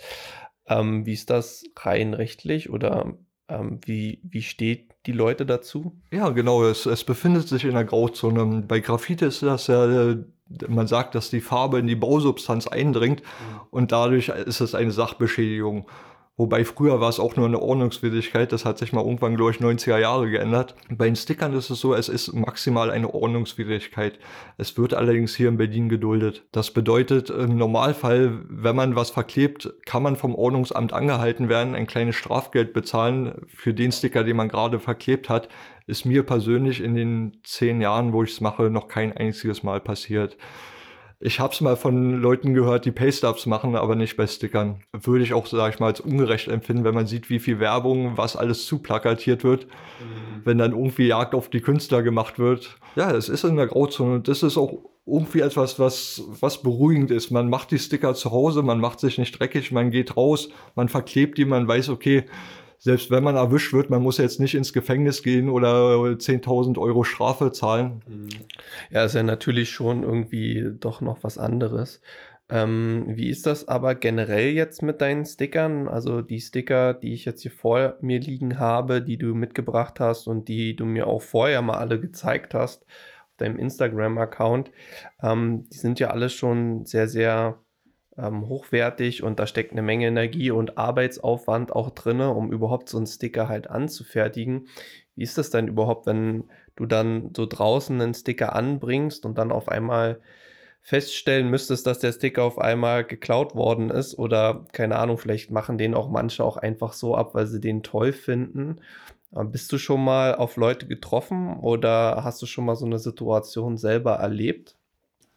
Ähm, 0.67 1.05
wie 1.05 1.13
ist 1.13 1.29
das 1.29 1.63
rein 1.77 2.15
rechtlich 2.15 2.69
oder 2.71 3.13
ähm, 3.49 3.79
wie, 3.85 4.19
wie 4.23 4.41
steht 4.41 4.91
die 5.05 5.11
Leute 5.11 5.45
dazu? 5.45 5.99
Ja, 6.11 6.29
genau. 6.29 6.63
Es, 6.63 6.85
es 6.85 7.03
befindet 7.03 7.47
sich 7.47 7.65
in 7.65 7.73
der 7.73 7.83
Grauzone. 7.83 8.63
Bei 8.67 8.79
Graffiti 8.79 9.25
ist 9.25 9.43
das 9.43 9.67
ja 9.67 10.11
äh, 10.11 10.23
man 10.67 10.87
sagt, 10.87 11.15
dass 11.15 11.29
die 11.29 11.41
Farbe 11.41 11.79
in 11.79 11.87
die 11.87 11.95
Bausubstanz 11.95 12.67
eindringt 12.67 13.21
mhm. 13.21 13.61
und 13.71 13.91
dadurch 13.91 14.29
ist 14.29 14.61
es 14.61 14.75
eine 14.75 14.91
Sachbeschädigung. 14.91 15.87
Wobei 16.35 16.65
früher 16.65 16.99
war 16.99 17.09
es 17.09 17.19
auch 17.19 17.35
nur 17.35 17.45
eine 17.45 17.61
Ordnungswidrigkeit, 17.61 18.51
das 18.51 18.65
hat 18.65 18.79
sich 18.79 18.91
mal 18.91 19.03
irgendwann, 19.03 19.35
glaube 19.35 19.51
ich, 19.51 19.57
90er 19.57 19.99
Jahre 19.99 20.31
geändert. 20.31 20.73
Bei 20.89 21.05
den 21.05 21.15
Stickern 21.15 21.53
ist 21.53 21.69
es 21.69 21.79
so, 21.79 21.93
es 21.93 22.09
ist 22.09 22.33
maximal 22.33 22.89
eine 22.89 23.13
Ordnungswidrigkeit. 23.13 24.17
Es 24.57 24.75
wird 24.75 24.95
allerdings 24.95 25.35
hier 25.35 25.49
in 25.49 25.57
Berlin 25.57 25.89
geduldet. 25.89 26.43
Das 26.51 26.71
bedeutet, 26.71 27.29
im 27.29 27.55
Normalfall, 27.55 28.39
wenn 28.49 28.75
man 28.75 28.95
was 28.95 29.11
verklebt, 29.11 29.71
kann 29.85 30.01
man 30.01 30.15
vom 30.15 30.33
Ordnungsamt 30.33 30.91
angehalten 30.91 31.49
werden, 31.49 31.75
ein 31.75 31.85
kleines 31.85 32.15
Strafgeld 32.15 32.73
bezahlen 32.73 33.45
für 33.47 33.75
den 33.75 33.91
Sticker, 33.91 34.23
den 34.23 34.37
man 34.37 34.49
gerade 34.49 34.79
verklebt 34.79 35.29
hat. 35.29 35.49
Ist 35.85 36.03
mir 36.03 36.23
persönlich 36.23 36.81
in 36.81 36.95
den 36.95 37.41
zehn 37.43 37.79
Jahren, 37.79 38.11
wo 38.11 38.23
ich 38.23 38.31
es 38.31 38.41
mache, 38.41 38.71
noch 38.71 38.87
kein 38.87 39.15
einziges 39.15 39.61
Mal 39.61 39.81
passiert. 39.81 40.35
Ich 41.25 41.39
habe 41.39 41.53
es 41.53 41.61
mal 41.61 41.77
von 41.77 42.21
Leuten 42.21 42.53
gehört, 42.53 42.83
die 42.83 42.91
Paystubs 42.91 43.45
machen, 43.45 43.77
aber 43.77 43.95
nicht 43.95 44.17
bei 44.17 44.27
Stickern. 44.27 44.81
Würde 44.91 45.23
ich 45.23 45.33
auch, 45.33 45.45
sage 45.45 45.73
ich 45.73 45.79
mal, 45.79 45.87
als 45.87 46.01
ungerecht 46.01 46.49
empfinden, 46.49 46.83
wenn 46.83 46.93
man 46.93 47.07
sieht, 47.07 47.29
wie 47.29 47.39
viel 47.39 47.61
Werbung, 47.61 48.17
was 48.17 48.35
alles 48.35 48.65
zu 48.65 48.79
plakatiert 48.79 49.45
wird, 49.45 49.67
mhm. 49.67 50.41
wenn 50.43 50.57
dann 50.57 50.73
irgendwie 50.73 51.07
Jagd 51.07 51.33
auf 51.33 51.49
die 51.49 51.61
Künstler 51.61 52.03
gemacht 52.03 52.39
wird. 52.39 52.77
Ja, 52.97 53.09
es 53.11 53.29
ist 53.29 53.45
in 53.45 53.55
der 53.55 53.67
Grauzone 53.67 54.15
und 54.15 54.27
das 54.27 54.43
ist 54.43 54.57
auch 54.57 54.79
irgendwie 55.05 55.39
etwas, 55.39 55.79
was, 55.79 56.23
was 56.41 56.61
beruhigend 56.61 57.09
ist. 57.09 57.31
Man 57.31 57.49
macht 57.49 57.71
die 57.71 57.79
Sticker 57.79 58.13
zu 58.15 58.31
Hause, 58.31 58.61
man 58.61 58.81
macht 58.81 58.99
sich 58.99 59.17
nicht 59.17 59.39
dreckig, 59.39 59.71
man 59.71 59.91
geht 59.91 60.17
raus, 60.17 60.49
man 60.75 60.89
verklebt 60.89 61.37
die, 61.37 61.45
man 61.45 61.65
weiß, 61.65 61.87
okay, 61.87 62.25
selbst 62.83 63.09
wenn 63.11 63.23
man 63.23 63.37
erwischt 63.37 63.71
wird, 63.71 63.89
man 63.89 64.03
muss 64.03 64.17
jetzt 64.17 64.41
nicht 64.41 64.55
ins 64.55 64.73
Gefängnis 64.73 65.23
gehen 65.23 65.47
oder 65.47 65.95
10.000 65.95 66.77
Euro 66.77 67.05
Strafe 67.05 67.53
zahlen. 67.53 68.03
Ja, 68.91 69.05
ist 69.05 69.15
ja 69.15 69.23
natürlich 69.23 69.69
schon 69.69 70.03
irgendwie 70.03 70.69
doch 70.81 70.99
noch 70.99 71.23
was 71.23 71.37
anderes. 71.37 72.01
Ähm, 72.49 73.05
wie 73.07 73.29
ist 73.29 73.45
das 73.45 73.69
aber 73.69 73.95
generell 73.95 74.49
jetzt 74.49 74.81
mit 74.81 74.99
deinen 74.99 75.25
Stickern? 75.25 75.87
Also 75.87 76.21
die 76.21 76.41
Sticker, 76.41 76.93
die 76.93 77.13
ich 77.13 77.23
jetzt 77.23 77.43
hier 77.43 77.51
vor 77.51 77.95
mir 78.01 78.19
liegen 78.19 78.59
habe, 78.59 79.01
die 79.01 79.17
du 79.17 79.33
mitgebracht 79.33 80.01
hast 80.01 80.27
und 80.27 80.49
die 80.49 80.75
du 80.75 80.83
mir 80.83 81.07
auch 81.07 81.21
vorher 81.21 81.61
mal 81.61 81.77
alle 81.77 82.01
gezeigt 82.01 82.53
hast 82.53 82.83
auf 82.83 83.37
deinem 83.37 83.59
Instagram-Account, 83.59 84.71
ähm, 85.21 85.69
die 85.71 85.77
sind 85.77 86.01
ja 86.01 86.09
alle 86.09 86.27
schon 86.27 86.85
sehr, 86.85 87.07
sehr 87.07 87.63
ähm, 88.17 88.47
hochwertig 88.47 89.23
und 89.23 89.39
da 89.39 89.47
steckt 89.47 89.71
eine 89.71 89.81
Menge 89.81 90.07
Energie 90.07 90.51
und 90.51 90.77
Arbeitsaufwand 90.77 91.73
auch 91.73 91.89
drin, 91.91 92.21
um 92.21 92.51
überhaupt 92.51 92.89
so 92.89 92.97
einen 92.97 93.07
Sticker 93.07 93.49
halt 93.49 93.69
anzufertigen. 93.69 94.67
Wie 95.15 95.23
ist 95.23 95.37
das 95.37 95.49
denn 95.49 95.67
überhaupt, 95.67 96.05
wenn 96.05 96.45
du 96.75 96.85
dann 96.85 97.31
so 97.35 97.45
draußen 97.45 97.99
einen 97.99 98.13
Sticker 98.13 98.55
anbringst 98.55 99.25
und 99.25 99.37
dann 99.37 99.51
auf 99.51 99.69
einmal 99.69 100.19
feststellen 100.81 101.49
müsstest, 101.49 101.87
dass 101.87 101.99
der 101.99 102.11
Sticker 102.11 102.43
auf 102.43 102.59
einmal 102.59 103.05
geklaut 103.05 103.55
worden 103.55 103.89
ist 103.89 104.19
oder 104.19 104.65
keine 104.73 104.97
Ahnung, 104.97 105.17
vielleicht 105.17 105.49
machen 105.49 105.77
den 105.77 105.95
auch 105.95 106.09
manche 106.09 106.43
auch 106.43 106.57
einfach 106.57 106.93
so 106.93 107.15
ab, 107.15 107.33
weil 107.35 107.47
sie 107.47 107.61
den 107.61 107.83
toll 107.83 108.11
finden. 108.11 108.81
Ähm, 109.35 109.51
bist 109.51 109.71
du 109.71 109.77
schon 109.77 110.03
mal 110.03 110.35
auf 110.35 110.57
Leute 110.57 110.87
getroffen 110.87 111.57
oder 111.59 112.23
hast 112.23 112.41
du 112.41 112.45
schon 112.45 112.65
mal 112.65 112.75
so 112.75 112.85
eine 112.85 112.99
Situation 112.99 113.77
selber 113.77 114.15
erlebt? 114.15 114.75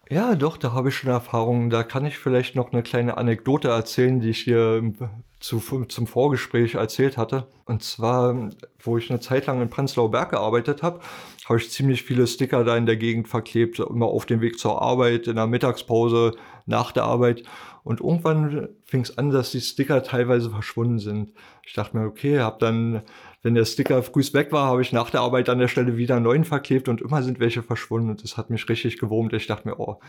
Ja, 0.08 0.36
doch, 0.36 0.56
da 0.56 0.72
habe 0.72 0.90
ich 0.90 0.96
schon 0.96 1.10
Erfahrungen. 1.10 1.68
Da 1.68 1.82
kann 1.82 2.06
ich 2.06 2.16
vielleicht 2.16 2.54
noch 2.54 2.72
eine 2.72 2.84
kleine 2.84 3.16
Anekdote 3.16 3.68
erzählen, 3.68 4.20
die 4.20 4.30
ich 4.30 4.38
hier 4.42 4.92
zu, 5.40 5.58
zum 5.58 6.06
Vorgespräch 6.06 6.74
erzählt 6.76 7.16
hatte. 7.16 7.48
Und 7.64 7.82
zwar, 7.82 8.50
wo 8.78 8.98
ich 8.98 9.10
eine 9.10 9.18
Zeit 9.18 9.46
lang 9.46 9.60
in 9.60 9.68
Prenzlauer 9.68 10.12
Berg 10.12 10.30
gearbeitet 10.30 10.84
habe, 10.84 11.00
habe 11.46 11.58
ich 11.58 11.70
ziemlich 11.70 12.04
viele 12.04 12.28
Sticker 12.28 12.62
da 12.62 12.76
in 12.76 12.86
der 12.86 12.96
Gegend 12.96 13.26
verklebt, 13.26 13.80
immer 13.80 14.06
auf 14.06 14.26
dem 14.26 14.40
Weg 14.40 14.60
zur 14.60 14.80
Arbeit, 14.80 15.26
in 15.26 15.36
der 15.36 15.48
Mittagspause, 15.48 16.36
nach 16.66 16.92
der 16.92 17.02
Arbeit. 17.02 17.42
Und 17.82 18.00
irgendwann 18.00 18.68
fing 18.84 19.00
es 19.02 19.18
an, 19.18 19.30
dass 19.30 19.50
die 19.50 19.60
Sticker 19.60 20.04
teilweise 20.04 20.50
verschwunden 20.50 21.00
sind. 21.00 21.32
Ich 21.64 21.74
dachte 21.74 21.96
mir, 21.96 22.06
okay, 22.06 22.40
habe 22.40 22.58
dann 22.60 23.02
wenn 23.46 23.54
der 23.54 23.64
Sticker 23.64 24.02
frühst 24.02 24.34
weg 24.34 24.50
war, 24.50 24.66
habe 24.66 24.82
ich 24.82 24.90
nach 24.90 25.08
der 25.08 25.20
Arbeit 25.20 25.48
an 25.48 25.60
der 25.60 25.68
Stelle 25.68 25.96
wieder 25.96 26.16
einen 26.16 26.24
neuen 26.24 26.44
verklebt 26.44 26.88
und 26.88 27.00
immer 27.00 27.22
sind 27.22 27.38
welche 27.38 27.62
verschwunden. 27.62 28.10
Und 28.10 28.24
das 28.24 28.36
hat 28.36 28.50
mich 28.50 28.68
richtig 28.68 28.98
gewurmt. 28.98 29.32
Ich 29.34 29.46
dachte 29.46 29.68
mir, 29.68 29.78
oh, 29.78 30.00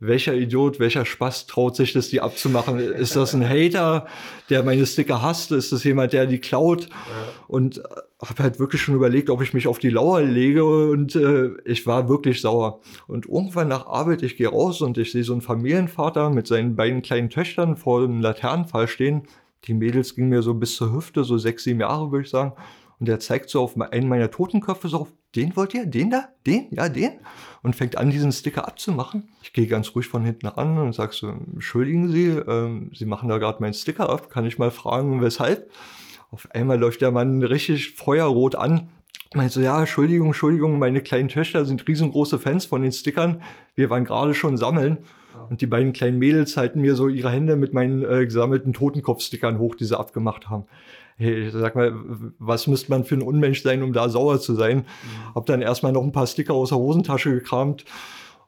welcher 0.00 0.34
Idiot, 0.34 0.80
welcher 0.80 1.06
Spaß 1.06 1.46
traut 1.46 1.76
sich 1.76 1.94
das, 1.94 2.10
die 2.10 2.20
abzumachen? 2.20 2.78
Ist 2.78 3.16
das 3.16 3.32
ein 3.32 3.48
Hater, 3.48 4.06
der 4.50 4.62
meine 4.64 4.84
Sticker 4.84 5.22
hasst? 5.22 5.50
Ist 5.50 5.72
das 5.72 5.82
jemand, 5.82 6.12
der 6.12 6.26
die 6.26 6.40
klaut? 6.40 6.90
Und 7.48 7.78
äh, 7.78 7.82
habe 8.20 8.42
halt 8.42 8.58
wirklich 8.58 8.82
schon 8.82 8.96
überlegt, 8.96 9.30
ob 9.30 9.40
ich 9.40 9.54
mich 9.54 9.66
auf 9.66 9.78
die 9.78 9.88
Lauer 9.88 10.20
lege 10.20 10.66
und 10.66 11.16
äh, 11.16 11.52
ich 11.64 11.86
war 11.86 12.10
wirklich 12.10 12.42
sauer. 12.42 12.80
Und 13.06 13.24
irgendwann 13.24 13.68
nach 13.68 13.86
Arbeit, 13.86 14.22
ich 14.22 14.36
gehe 14.36 14.48
raus 14.48 14.82
und 14.82 14.98
ich 14.98 15.10
sehe 15.10 15.24
so 15.24 15.32
einen 15.32 15.40
Familienvater 15.40 16.28
mit 16.28 16.46
seinen 16.46 16.76
beiden 16.76 17.00
kleinen 17.00 17.30
Töchtern 17.30 17.78
vor 17.78 18.02
dem 18.02 18.20
Laternenfall 18.20 18.88
stehen 18.88 19.22
die 19.66 19.74
Mädels 19.74 20.14
gingen 20.14 20.28
mir 20.28 20.42
so 20.42 20.54
bis 20.54 20.76
zur 20.76 20.92
Hüfte, 20.94 21.24
so 21.24 21.38
sechs, 21.38 21.64
sieben 21.64 21.80
Jahre, 21.80 22.10
würde 22.10 22.24
ich 22.24 22.30
sagen. 22.30 22.52
Und 23.00 23.06
der 23.06 23.20
zeigt 23.20 23.50
so 23.50 23.60
auf 23.60 23.78
einen 23.78 24.08
meiner 24.08 24.30
Totenköpfe 24.30 24.88
so 24.88 25.00
auf, 25.00 25.12
den 25.34 25.56
wollt 25.56 25.74
ihr? 25.74 25.84
Den 25.84 26.10
da? 26.10 26.28
Den? 26.46 26.68
Ja, 26.70 26.88
den? 26.88 27.12
Und 27.62 27.74
fängt 27.74 27.98
an, 27.98 28.10
diesen 28.10 28.30
Sticker 28.30 28.68
abzumachen. 28.68 29.28
Ich 29.42 29.52
gehe 29.52 29.66
ganz 29.66 29.94
ruhig 29.94 30.06
von 30.06 30.24
hinten 30.24 30.46
ran 30.46 30.78
und 30.78 30.94
sage 30.94 31.12
so, 31.12 31.28
entschuldigen 31.28 32.10
Sie, 32.10 32.28
ähm, 32.28 32.90
Sie 32.94 33.04
machen 33.04 33.28
da 33.28 33.38
gerade 33.38 33.60
meinen 33.60 33.74
Sticker 33.74 34.08
ab. 34.08 34.30
Kann 34.30 34.46
ich 34.46 34.58
mal 34.58 34.70
fragen, 34.70 35.20
weshalb? 35.22 35.70
Auf 36.30 36.48
einmal 36.52 36.78
läuft 36.78 37.00
der 37.00 37.10
Mann 37.10 37.42
richtig 37.42 37.94
feuerrot 37.94 38.54
an 38.54 38.88
meinte 39.34 39.54
so, 39.54 39.60
ja, 39.60 39.80
Entschuldigung, 39.80 40.28
Entschuldigung, 40.28 40.78
meine 40.78 41.00
kleinen 41.00 41.28
Töchter 41.28 41.64
sind 41.64 41.86
riesengroße 41.86 42.38
Fans 42.38 42.66
von 42.66 42.82
den 42.82 42.92
Stickern. 42.92 43.42
Wir 43.74 43.90
waren 43.90 44.04
gerade 44.04 44.34
schon 44.34 44.56
sammeln. 44.56 44.98
Und 45.50 45.60
die 45.60 45.66
beiden 45.66 45.92
kleinen 45.92 46.18
Mädels 46.18 46.56
halten 46.56 46.80
mir 46.80 46.94
so 46.94 47.08
ihre 47.08 47.30
Hände 47.30 47.56
mit 47.56 47.72
meinen 47.72 48.04
äh, 48.04 48.24
gesammelten 48.24 48.72
Totenkopfstickern 48.72 49.58
hoch, 49.58 49.74
die 49.74 49.84
sie 49.84 49.98
abgemacht 49.98 50.48
haben. 50.48 50.64
Hey, 51.16 51.48
sag 51.50 51.76
mal, 51.76 51.94
was 52.38 52.66
müsste 52.66 52.90
man 52.90 53.04
für 53.04 53.14
ein 53.14 53.22
Unmensch 53.22 53.62
sein, 53.62 53.82
um 53.82 53.92
da 53.92 54.08
sauer 54.08 54.40
zu 54.40 54.54
sein? 54.54 54.78
Mhm. 54.78 55.34
Hab 55.34 55.46
dann 55.46 55.62
erstmal 55.62 55.92
noch 55.92 56.02
ein 56.02 56.12
paar 56.12 56.26
Sticker 56.26 56.54
aus 56.54 56.70
der 56.70 56.78
Hosentasche 56.78 57.30
gekramt. 57.32 57.84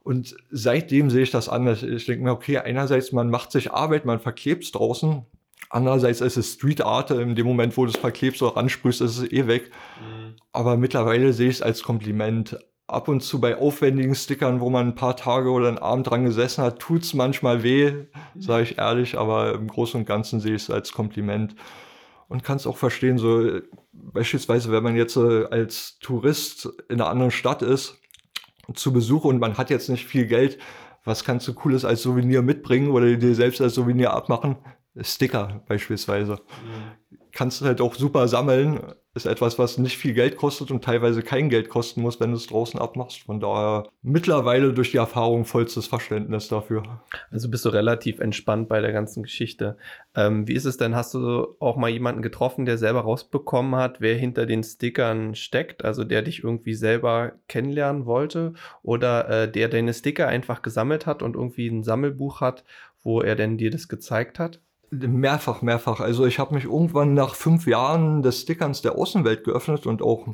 Und 0.03 0.37
seitdem 0.51 1.11
sehe 1.11 1.23
ich 1.23 1.31
das 1.31 1.49
anders. 1.49 1.83
Ich 1.83 2.07
denke 2.07 2.25
mir, 2.25 2.33
okay, 2.33 2.59
einerseits, 2.59 3.13
man 3.13 3.31
macht 3.31 3.53
sich 3.53 3.73
Arbeit, 3.73 4.05
man 4.05 4.21
verklebt 4.21 4.65
es 4.65 4.73
draußen. 4.73 5.23
Andererseits 5.69 6.21
ist 6.21 6.37
es 6.37 6.55
Street 6.55 6.81
Art. 6.81 7.11
In 7.11 7.35
dem 7.35 7.47
Moment, 7.47 7.77
wo 7.77 7.85
du 7.85 7.91
es 7.91 7.97
verklebst 7.97 8.43
oder 8.43 8.57
ransprühst, 8.57 9.01
ist 9.01 9.19
es 9.19 9.33
eh 9.33 9.47
weg. 9.47 9.71
Mhm. 10.01 10.35
Aber 10.53 10.77
mittlerweile 10.77 11.33
sehe 11.33 11.49
ich 11.49 11.57
es 11.57 11.63
als 11.63 11.83
Kompliment 11.83 12.57
ab 12.87 13.09
und 13.09 13.21
zu 13.21 13.41
bei 13.41 13.59
aufwendigen 13.59 14.15
Stickern, 14.15 14.61
wo 14.61 14.71
man 14.71 14.89
ein 14.89 14.95
paar 14.95 15.17
Tage 15.17 15.51
oder 15.51 15.69
einen 15.69 15.79
Abend 15.79 16.09
dran 16.09 16.25
gesessen 16.25 16.63
hat, 16.63 16.79
tut 16.79 17.03
es 17.03 17.15
manchmal 17.15 17.63
weh, 17.63 18.07
sage 18.39 18.63
ich 18.63 18.79
ehrlich, 18.79 19.19
aber 19.19 19.55
im 19.55 19.67
Großen 19.69 20.01
und 20.01 20.07
Ganzen 20.07 20.41
sehe 20.41 20.55
ich 20.55 20.63
es 20.63 20.71
als 20.71 20.93
Kompliment 20.93 21.57
und 22.29 22.45
kann 22.45 22.57
es 22.57 22.67
auch 22.67 22.77
verstehen, 22.77 23.19
so 23.19 23.61
beispielsweise, 23.93 24.71
wenn 24.71 24.83
man 24.83 24.97
jetzt 24.97 25.17
äh, 25.17 25.47
als 25.47 25.99
Tourist 26.01 26.69
in 26.89 27.01
einer 27.01 27.11
anderen 27.11 27.31
Stadt 27.31 27.63
ist, 27.63 28.01
zu 28.75 28.93
Besuch 28.93 29.25
und 29.25 29.39
man 29.39 29.59
hat 29.59 29.71
jetzt 29.71 29.89
nicht 29.89 30.07
viel 30.07 30.27
Geld, 30.27 30.59
was 31.05 31.25
kannst 31.25 31.47
du 31.47 31.55
Cooles 31.55 31.85
als 31.85 32.03
Souvenir 32.03 32.43
mitbringen 32.43 32.91
oder 32.91 33.15
dir 33.15 33.35
selbst 33.35 33.61
als 33.61 33.75
Souvenir 33.75 34.13
abmachen? 34.13 34.57
Sticker 35.01 35.63
beispielsweise. 35.69 36.33
Mhm. 36.33 37.19
Kannst 37.33 37.61
du 37.61 37.67
halt 37.67 37.81
auch 37.81 37.95
super 37.95 38.29
sammeln, 38.29 38.81
ist 39.17 39.27
etwas, 39.27 39.59
was 39.59 39.79
nicht 39.79 39.97
viel 39.97 40.13
Geld 40.13 40.37
kostet 40.37 40.71
und 40.71 40.85
teilweise 40.85 41.23
kein 41.23 41.49
Geld 41.49 41.71
kosten 41.71 42.03
muss, 42.03 42.21
wenn 42.21 42.31
du 42.31 42.37
es 42.37 42.47
draußen 42.47 42.79
abmachst. 42.79 43.23
Von 43.23 43.41
daher 43.41 43.89
mittlerweile 44.03 44.73
durch 44.75 44.91
die 44.91 44.99
Erfahrung 44.99 45.45
vollstes 45.47 45.87
Verständnis 45.87 46.49
dafür. 46.49 47.03
Also 47.31 47.51
bist 47.51 47.65
du 47.65 47.71
relativ 47.71 48.21
entspannt 48.21 48.69
bei 48.69 48.81
der 48.81 48.93
ganzen 48.93 49.23
Geschichte. 49.23 49.79
Ähm, 50.15 50.47
wie 50.47 50.53
ist 50.53 50.67
es 50.67 50.77
denn? 50.77 50.95
Hast 50.95 51.15
du 51.15 51.57
auch 51.61 51.77
mal 51.77 51.89
jemanden 51.89 52.23
getroffen, 52.23 52.67
der 52.67 52.79
selber 52.79 53.01
rausbekommen 53.01 53.75
hat, 53.77 54.01
wer 54.01 54.17
hinter 54.17 54.45
den 54.45 54.63
Stickern 54.63 55.35
steckt? 55.35 55.85
Also 55.85 56.05
der 56.05 56.23
dich 56.23 56.45
irgendwie 56.45 56.75
selber 56.75 57.33
kennenlernen 57.49 58.05
wollte 58.05 58.53
oder 58.83 59.29
äh, 59.29 59.51
der 59.51 59.69
deine 59.69 59.95
Sticker 59.95 60.29
einfach 60.29 60.61
gesammelt 60.61 61.07
hat 61.07 61.23
und 61.23 61.37
irgendwie 61.37 61.69
ein 61.69 61.85
Sammelbuch 61.85 62.43
hat, 62.43 62.65
wo 63.03 63.23
er 63.23 63.35
denn 63.35 63.57
dir 63.57 63.71
das 63.71 63.89
gezeigt 63.89 64.39
hat? 64.39 64.61
Mehrfach, 64.91 65.63
mehrfach. 65.63 66.01
Also 66.01 66.27
ich 66.27 66.39
habe 66.39 66.55
mich 66.55 66.65
irgendwann 66.65 67.15
nach 67.15 67.35
fünf 67.35 67.67
Jahren 67.67 68.23
des 68.23 68.43
Stickerns 68.43 68.83
der 68.83 68.97
Außenwelt 68.97 69.45
geöffnet 69.45 69.87
und 69.87 70.03
auch 70.03 70.27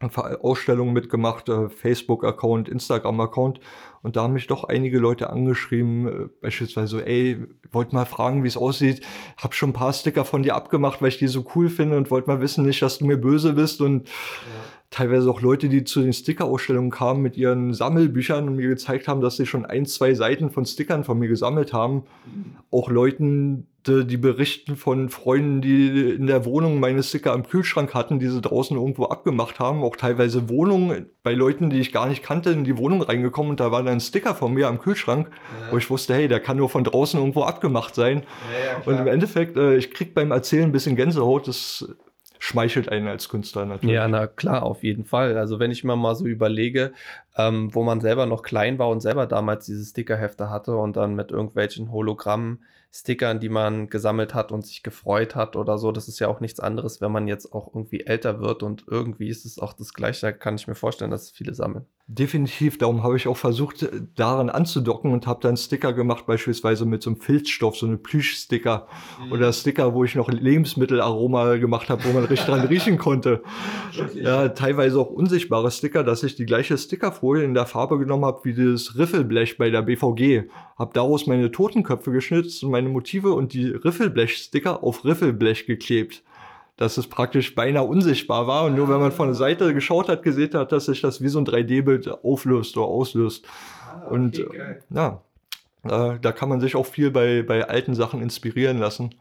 Ausstellungen 0.00 0.92
mitgemacht, 0.92 1.48
äh, 1.48 1.70
Facebook-Account, 1.70 2.68
Instagram-Account. 2.68 3.60
Und 4.02 4.16
da 4.16 4.22
haben 4.22 4.34
mich 4.34 4.46
doch 4.46 4.64
einige 4.64 4.98
Leute 4.98 5.30
angeschrieben, 5.30 6.06
äh, 6.06 6.28
beispielsweise 6.42 7.06
ey, 7.06 7.46
wollt 7.72 7.92
mal 7.92 8.04
fragen, 8.04 8.44
wie 8.44 8.48
es 8.48 8.58
aussieht. 8.58 9.00
Hab 9.38 9.54
schon 9.54 9.70
ein 9.70 9.72
paar 9.72 9.94
Sticker 9.94 10.24
von 10.24 10.42
dir 10.42 10.54
abgemacht, 10.54 11.00
weil 11.00 11.08
ich 11.08 11.18
die 11.18 11.28
so 11.28 11.46
cool 11.54 11.70
finde 11.70 11.96
und 11.96 12.10
wollte 12.10 12.28
mal 12.28 12.40
wissen, 12.40 12.66
nicht, 12.66 12.82
dass 12.82 12.98
du 12.98 13.06
mir 13.06 13.16
böse 13.16 13.54
bist. 13.54 13.80
Und 13.80 14.06
ja. 14.06 14.12
Teilweise 14.96 15.30
auch 15.30 15.42
Leute, 15.42 15.68
die 15.68 15.84
zu 15.84 16.00
den 16.00 16.14
Sticker-Ausstellungen 16.14 16.90
kamen 16.90 17.20
mit 17.20 17.36
ihren 17.36 17.74
Sammelbüchern 17.74 18.48
und 18.48 18.56
mir 18.56 18.68
gezeigt 18.68 19.08
haben, 19.08 19.20
dass 19.20 19.36
sie 19.36 19.44
schon 19.44 19.66
ein, 19.66 19.84
zwei 19.84 20.14
Seiten 20.14 20.50
von 20.50 20.64
Stickern 20.64 21.04
von 21.04 21.18
mir 21.18 21.28
gesammelt 21.28 21.74
haben. 21.74 22.04
Auch 22.70 22.88
Leuten, 22.88 23.66
die 23.86 24.16
berichten 24.16 24.74
von 24.74 25.10
Freunden, 25.10 25.60
die 25.60 26.14
in 26.14 26.26
der 26.26 26.46
Wohnung 26.46 26.80
meine 26.80 27.02
Sticker 27.02 27.34
am 27.34 27.46
Kühlschrank 27.46 27.92
hatten, 27.92 28.18
die 28.18 28.28
sie 28.28 28.40
draußen 28.40 28.74
irgendwo 28.74 29.04
abgemacht 29.04 29.60
haben. 29.60 29.84
Auch 29.84 29.96
teilweise 29.96 30.48
Wohnungen 30.48 31.10
bei 31.22 31.34
Leuten, 31.34 31.68
die 31.68 31.78
ich 31.78 31.92
gar 31.92 32.08
nicht 32.08 32.22
kannte, 32.22 32.50
in 32.50 32.64
die 32.64 32.78
Wohnung 32.78 33.02
reingekommen 33.02 33.50
und 33.50 33.60
da 33.60 33.70
war 33.70 33.82
dann 33.82 33.94
ein 33.94 34.00
Sticker 34.00 34.34
von 34.34 34.54
mir 34.54 34.66
am 34.66 34.80
Kühlschrank, 34.80 35.28
ja. 35.30 35.72
wo 35.72 35.76
ich 35.76 35.90
wusste, 35.90 36.14
hey, 36.14 36.26
der 36.26 36.40
kann 36.40 36.56
nur 36.56 36.70
von 36.70 36.84
draußen 36.84 37.20
irgendwo 37.20 37.42
abgemacht 37.42 37.94
sein. 37.94 38.22
Ja, 38.50 38.78
ja, 38.78 38.82
und 38.86 38.98
im 38.98 39.06
Endeffekt, 39.08 39.58
äh, 39.58 39.76
ich 39.76 39.90
krieg 39.90 40.14
beim 40.14 40.30
Erzählen 40.30 40.64
ein 40.64 40.72
bisschen 40.72 40.96
Gänsehaut. 40.96 41.46
Das 41.46 41.86
schmeichelt 42.38 42.88
einen 42.88 43.08
als 43.08 43.28
Künstler 43.28 43.66
natürlich. 43.66 43.94
Ja, 43.94 44.08
na 44.08 44.26
klar, 44.26 44.62
auf 44.62 44.82
jeden 44.82 45.04
Fall. 45.04 45.36
Also 45.36 45.58
wenn 45.58 45.70
ich 45.70 45.84
mir 45.84 45.96
mal 45.96 46.14
so 46.14 46.26
überlege, 46.26 46.92
ähm, 47.36 47.74
wo 47.74 47.82
man 47.82 48.00
selber 48.00 48.26
noch 48.26 48.42
klein 48.42 48.78
war 48.78 48.88
und 48.88 49.00
selber 49.00 49.26
damals 49.26 49.66
diese 49.66 49.84
Stickerhefte 49.84 50.50
hatte 50.50 50.76
und 50.76 50.96
dann 50.96 51.14
mit 51.14 51.30
irgendwelchen 51.30 51.92
Hologrammen 51.92 52.60
Stickern, 52.98 53.40
die 53.40 53.50
man 53.50 53.88
gesammelt 53.88 54.32
hat 54.32 54.52
und 54.52 54.66
sich 54.66 54.82
gefreut 54.82 55.34
hat 55.34 55.54
oder 55.54 55.76
so. 55.76 55.92
Das 55.92 56.08
ist 56.08 56.18
ja 56.18 56.28
auch 56.28 56.40
nichts 56.40 56.60
anderes, 56.60 57.00
wenn 57.02 57.12
man 57.12 57.28
jetzt 57.28 57.52
auch 57.52 57.74
irgendwie 57.74 58.00
älter 58.00 58.40
wird 58.40 58.62
und 58.62 58.84
irgendwie 58.88 59.28
ist 59.28 59.44
es 59.44 59.58
auch 59.58 59.74
das 59.74 59.92
Gleiche. 59.92 60.22
Da 60.22 60.32
kann 60.32 60.54
ich 60.54 60.66
mir 60.66 60.74
vorstellen, 60.74 61.10
dass 61.10 61.30
viele 61.30 61.54
sammeln. 61.54 61.84
Definitiv, 62.06 62.78
darum 62.78 63.02
habe 63.02 63.16
ich 63.16 63.28
auch 63.28 63.36
versucht, 63.36 63.88
daran 64.14 64.48
anzudocken 64.48 65.12
und 65.12 65.26
habe 65.26 65.40
dann 65.42 65.56
Sticker 65.56 65.92
gemacht, 65.92 66.24
beispielsweise 66.26 66.86
mit 66.86 67.02
so 67.02 67.10
einem 67.10 67.20
Filzstoff, 67.20 67.76
so 67.76 67.86
eine 67.86 67.98
Plüschsticker 67.98 68.86
mhm. 69.24 69.32
oder 69.32 69.52
Sticker, 69.52 69.92
wo 69.92 70.04
ich 70.04 70.14
noch 70.14 70.30
Lebensmittelaroma 70.30 71.56
gemacht 71.56 71.90
habe, 71.90 72.04
wo 72.04 72.12
man 72.12 72.25
richtig 72.30 72.46
dran 72.46 72.66
riechen 72.66 72.98
konnte. 72.98 73.42
Ja, 74.14 74.48
teilweise 74.48 74.98
auch 75.00 75.10
unsichtbare 75.10 75.70
Sticker, 75.70 76.04
dass 76.04 76.22
ich 76.22 76.36
die 76.36 76.46
gleiche 76.46 76.76
Stickerfolie 76.76 77.44
in 77.44 77.54
der 77.54 77.66
Farbe 77.66 77.98
genommen 77.98 78.24
habe 78.24 78.40
wie 78.44 78.54
das 78.54 78.96
Riffelblech 78.96 79.58
bei 79.58 79.70
der 79.70 79.82
BVG. 79.82 80.48
Habe 80.78 80.90
daraus 80.94 81.26
meine 81.26 81.50
Totenköpfe 81.50 82.10
geschnitzt 82.10 82.62
und 82.62 82.70
meine 82.70 82.88
Motive 82.88 83.32
und 83.32 83.52
die 83.52 83.68
Riffelblech-Sticker 83.68 84.82
auf 84.82 85.04
Riffelblech 85.04 85.66
geklebt 85.66 86.22
dass 86.76 86.98
es 86.98 87.06
praktisch 87.06 87.54
beinahe 87.54 87.84
unsichtbar 87.84 88.46
war 88.46 88.66
und 88.66 88.74
nur 88.74 88.88
wenn 88.88 89.00
man 89.00 89.12
von 89.12 89.28
der 89.28 89.34
Seite 89.34 89.72
geschaut 89.72 90.08
hat, 90.08 90.22
gesehen 90.22 90.52
hat, 90.54 90.72
dass 90.72 90.86
sich 90.86 91.00
das 91.00 91.22
wie 91.22 91.28
so 91.28 91.38
ein 91.38 91.46
3D-Bild 91.46 92.22
auflöst 92.22 92.76
oder 92.76 92.86
auslöst. 92.86 93.46
Ah, 93.82 94.02
okay, 94.04 94.14
und 94.14 94.52
geil. 94.52 94.82
ja, 94.90 95.22
äh, 95.84 96.18
da 96.20 96.32
kann 96.32 96.48
man 96.48 96.60
sich 96.60 96.76
auch 96.76 96.86
viel 96.86 97.10
bei, 97.10 97.42
bei 97.42 97.66
alten 97.66 97.94
Sachen 97.94 98.20
inspirieren 98.20 98.78
lassen. 98.78 99.14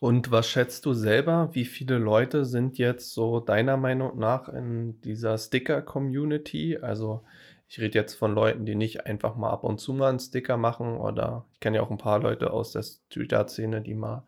Und 0.00 0.30
was 0.30 0.48
schätzt 0.48 0.86
du 0.86 0.92
selber? 0.92 1.50
Wie 1.52 1.64
viele 1.64 1.98
Leute 1.98 2.44
sind 2.44 2.78
jetzt 2.78 3.12
so 3.12 3.40
deiner 3.40 3.76
Meinung 3.76 4.18
nach 4.18 4.48
in 4.48 5.00
dieser 5.02 5.38
Sticker-Community? 5.38 6.78
Also 6.78 7.22
ich 7.68 7.80
rede 7.80 7.98
jetzt 7.98 8.14
von 8.14 8.34
Leuten, 8.34 8.66
die 8.66 8.74
nicht 8.74 9.06
einfach 9.06 9.36
mal 9.36 9.50
ab 9.50 9.64
und 9.64 9.78
zu 9.78 9.94
mal 9.94 10.10
einen 10.10 10.20
Sticker 10.20 10.56
machen 10.56 10.96
oder 10.96 11.46
ich 11.52 11.60
kenne 11.60 11.78
ja 11.78 11.82
auch 11.82 11.90
ein 11.90 11.98
paar 11.98 12.20
Leute 12.20 12.52
aus 12.52 12.72
der 12.72 12.82
Street 12.82 13.32
Art 13.32 13.50
Szene, 13.50 13.80
die 13.82 13.94
mal 13.94 14.26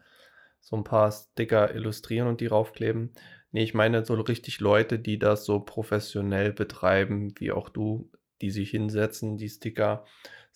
so 0.61 0.77
ein 0.77 0.85
paar 0.85 1.13
Sticker 1.13 1.75
illustrieren 1.75 2.27
und 2.27 2.41
die 2.41 2.47
raufkleben. 2.47 3.13
Nee, 3.53 3.63
ich 3.63 3.75
meine 3.75 4.05
so 4.05 4.15
richtig 4.15 4.61
Leute, 4.61 4.99
die 4.99 5.19
das 5.19 5.45
so 5.45 5.61
professionell 5.61 6.53
betreiben, 6.53 7.35
wie 7.39 7.53
auch 7.53 7.69
du, 7.69 8.11
die 8.41 8.51
sich 8.51 8.71
hinsetzen, 8.71 9.37
die 9.37 9.49
Sticker, 9.49 10.05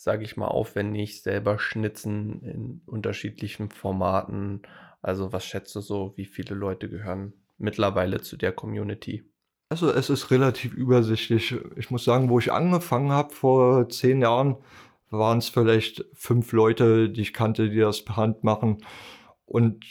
sage 0.00 0.24
ich 0.24 0.38
mal, 0.38 0.48
aufwendig 0.48 1.20
selber 1.20 1.58
schnitzen 1.58 2.42
in 2.42 2.80
unterschiedlichen 2.86 3.68
Formaten. 3.68 4.62
Also 5.02 5.34
was 5.34 5.44
schätzt 5.44 5.76
du 5.76 5.82
so, 5.82 6.14
wie 6.16 6.24
viele 6.24 6.54
Leute 6.54 6.88
gehören 6.88 7.34
mittlerweile 7.58 8.22
zu 8.22 8.38
der 8.38 8.52
Community? 8.52 9.30
Also 9.68 9.92
es 9.92 10.08
ist 10.08 10.30
relativ 10.30 10.72
übersichtlich. 10.72 11.54
Ich 11.76 11.90
muss 11.90 12.04
sagen, 12.04 12.30
wo 12.30 12.38
ich 12.38 12.50
angefangen 12.50 13.12
habe 13.12 13.34
vor 13.34 13.90
zehn 13.90 14.22
Jahren, 14.22 14.56
waren 15.10 15.36
es 15.36 15.50
vielleicht 15.50 16.06
fünf 16.14 16.52
Leute, 16.52 17.10
die 17.10 17.20
ich 17.20 17.34
kannte, 17.34 17.68
die 17.68 17.80
das 17.80 18.02
per 18.02 18.16
Hand 18.16 18.42
machen. 18.42 18.78
Und 19.44 19.84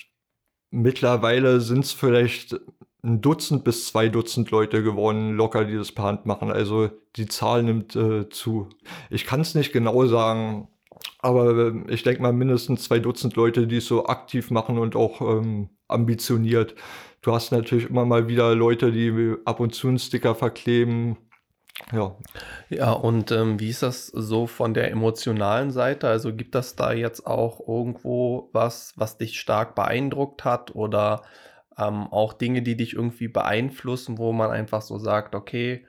mittlerweile 0.71 1.61
sind 1.61 1.85
es 1.85 1.91
vielleicht 1.91 2.59
ein 3.03 3.21
Dutzend 3.21 3.63
bis 3.63 3.87
zwei 3.87 4.09
Dutzend 4.09 4.51
Leute 4.51 4.83
geworden, 4.83 5.35
locker, 5.35 5.65
die 5.65 5.75
das 5.75 5.91
per 5.91 6.05
Hand 6.05 6.25
machen. 6.25 6.51
Also 6.51 6.89
die 7.15 7.27
Zahl 7.27 7.63
nimmt 7.63 7.95
äh, 7.95 8.29
zu. 8.29 8.69
Ich 9.09 9.25
kann 9.25 9.41
es 9.41 9.55
nicht 9.55 9.71
genau 9.71 10.05
sagen, 10.05 10.67
aber 11.19 11.57
äh, 11.57 11.73
ich 11.87 12.03
denke 12.03 12.21
mal 12.21 12.33
mindestens 12.33 12.83
zwei 12.83 12.99
Dutzend 12.99 13.35
Leute, 13.35 13.67
die 13.67 13.77
es 13.77 13.85
so 13.87 14.05
aktiv 14.05 14.51
machen 14.51 14.77
und 14.77 14.95
auch 14.95 15.21
ähm, 15.21 15.69
ambitioniert. 15.87 16.75
Du 17.21 17.33
hast 17.33 17.51
natürlich 17.51 17.89
immer 17.89 18.05
mal 18.05 18.27
wieder 18.27 18.55
Leute, 18.55 18.91
die 18.91 19.35
ab 19.45 19.59
und 19.59 19.73
zu 19.73 19.87
einen 19.87 19.99
Sticker 19.99 20.35
verkleben. 20.35 21.17
Ja. 21.93 22.15
Ja, 22.69 22.91
und 22.91 23.31
ähm, 23.31 23.59
wie 23.59 23.69
ist 23.69 23.83
das 23.83 24.07
so 24.07 24.47
von 24.47 24.73
der 24.73 24.91
emotionalen 24.91 25.71
Seite? 25.71 26.07
Also 26.07 26.33
gibt 26.33 26.55
das 26.55 26.75
da 26.75 26.91
jetzt 26.91 27.25
auch 27.25 27.65
irgendwo 27.67 28.49
was, 28.53 28.93
was 28.95 29.17
dich 29.17 29.39
stark 29.39 29.75
beeindruckt 29.75 30.43
hat 30.43 30.75
oder 30.75 31.23
ähm, 31.79 32.07
auch 32.11 32.33
Dinge, 32.33 32.61
die 32.61 32.75
dich 32.75 32.93
irgendwie 32.93 33.27
beeinflussen, 33.27 34.17
wo 34.17 34.33
man 34.33 34.51
einfach 34.51 34.81
so 34.81 34.97
sagt, 34.97 35.35
okay, 35.35 35.85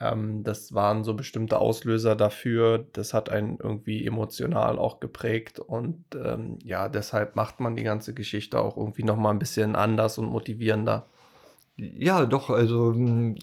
ähm, 0.00 0.44
das 0.44 0.74
waren 0.74 1.04
so 1.04 1.14
bestimmte 1.14 1.58
Auslöser 1.58 2.16
dafür, 2.16 2.86
das 2.92 3.14
hat 3.14 3.30
einen 3.30 3.58
irgendwie 3.58 4.06
emotional 4.06 4.78
auch 4.78 5.00
geprägt 5.00 5.58
und 5.58 6.04
ähm, 6.14 6.58
ja, 6.62 6.88
deshalb 6.88 7.36
macht 7.36 7.60
man 7.60 7.76
die 7.76 7.82
ganze 7.82 8.14
Geschichte 8.14 8.60
auch 8.60 8.76
irgendwie 8.76 9.04
nochmal 9.04 9.32
ein 9.32 9.38
bisschen 9.38 9.76
anders 9.76 10.18
und 10.18 10.26
motivierender. 10.26 11.06
Ja, 11.76 12.26
doch, 12.26 12.50
also 12.50 12.92
hm, 12.92 13.36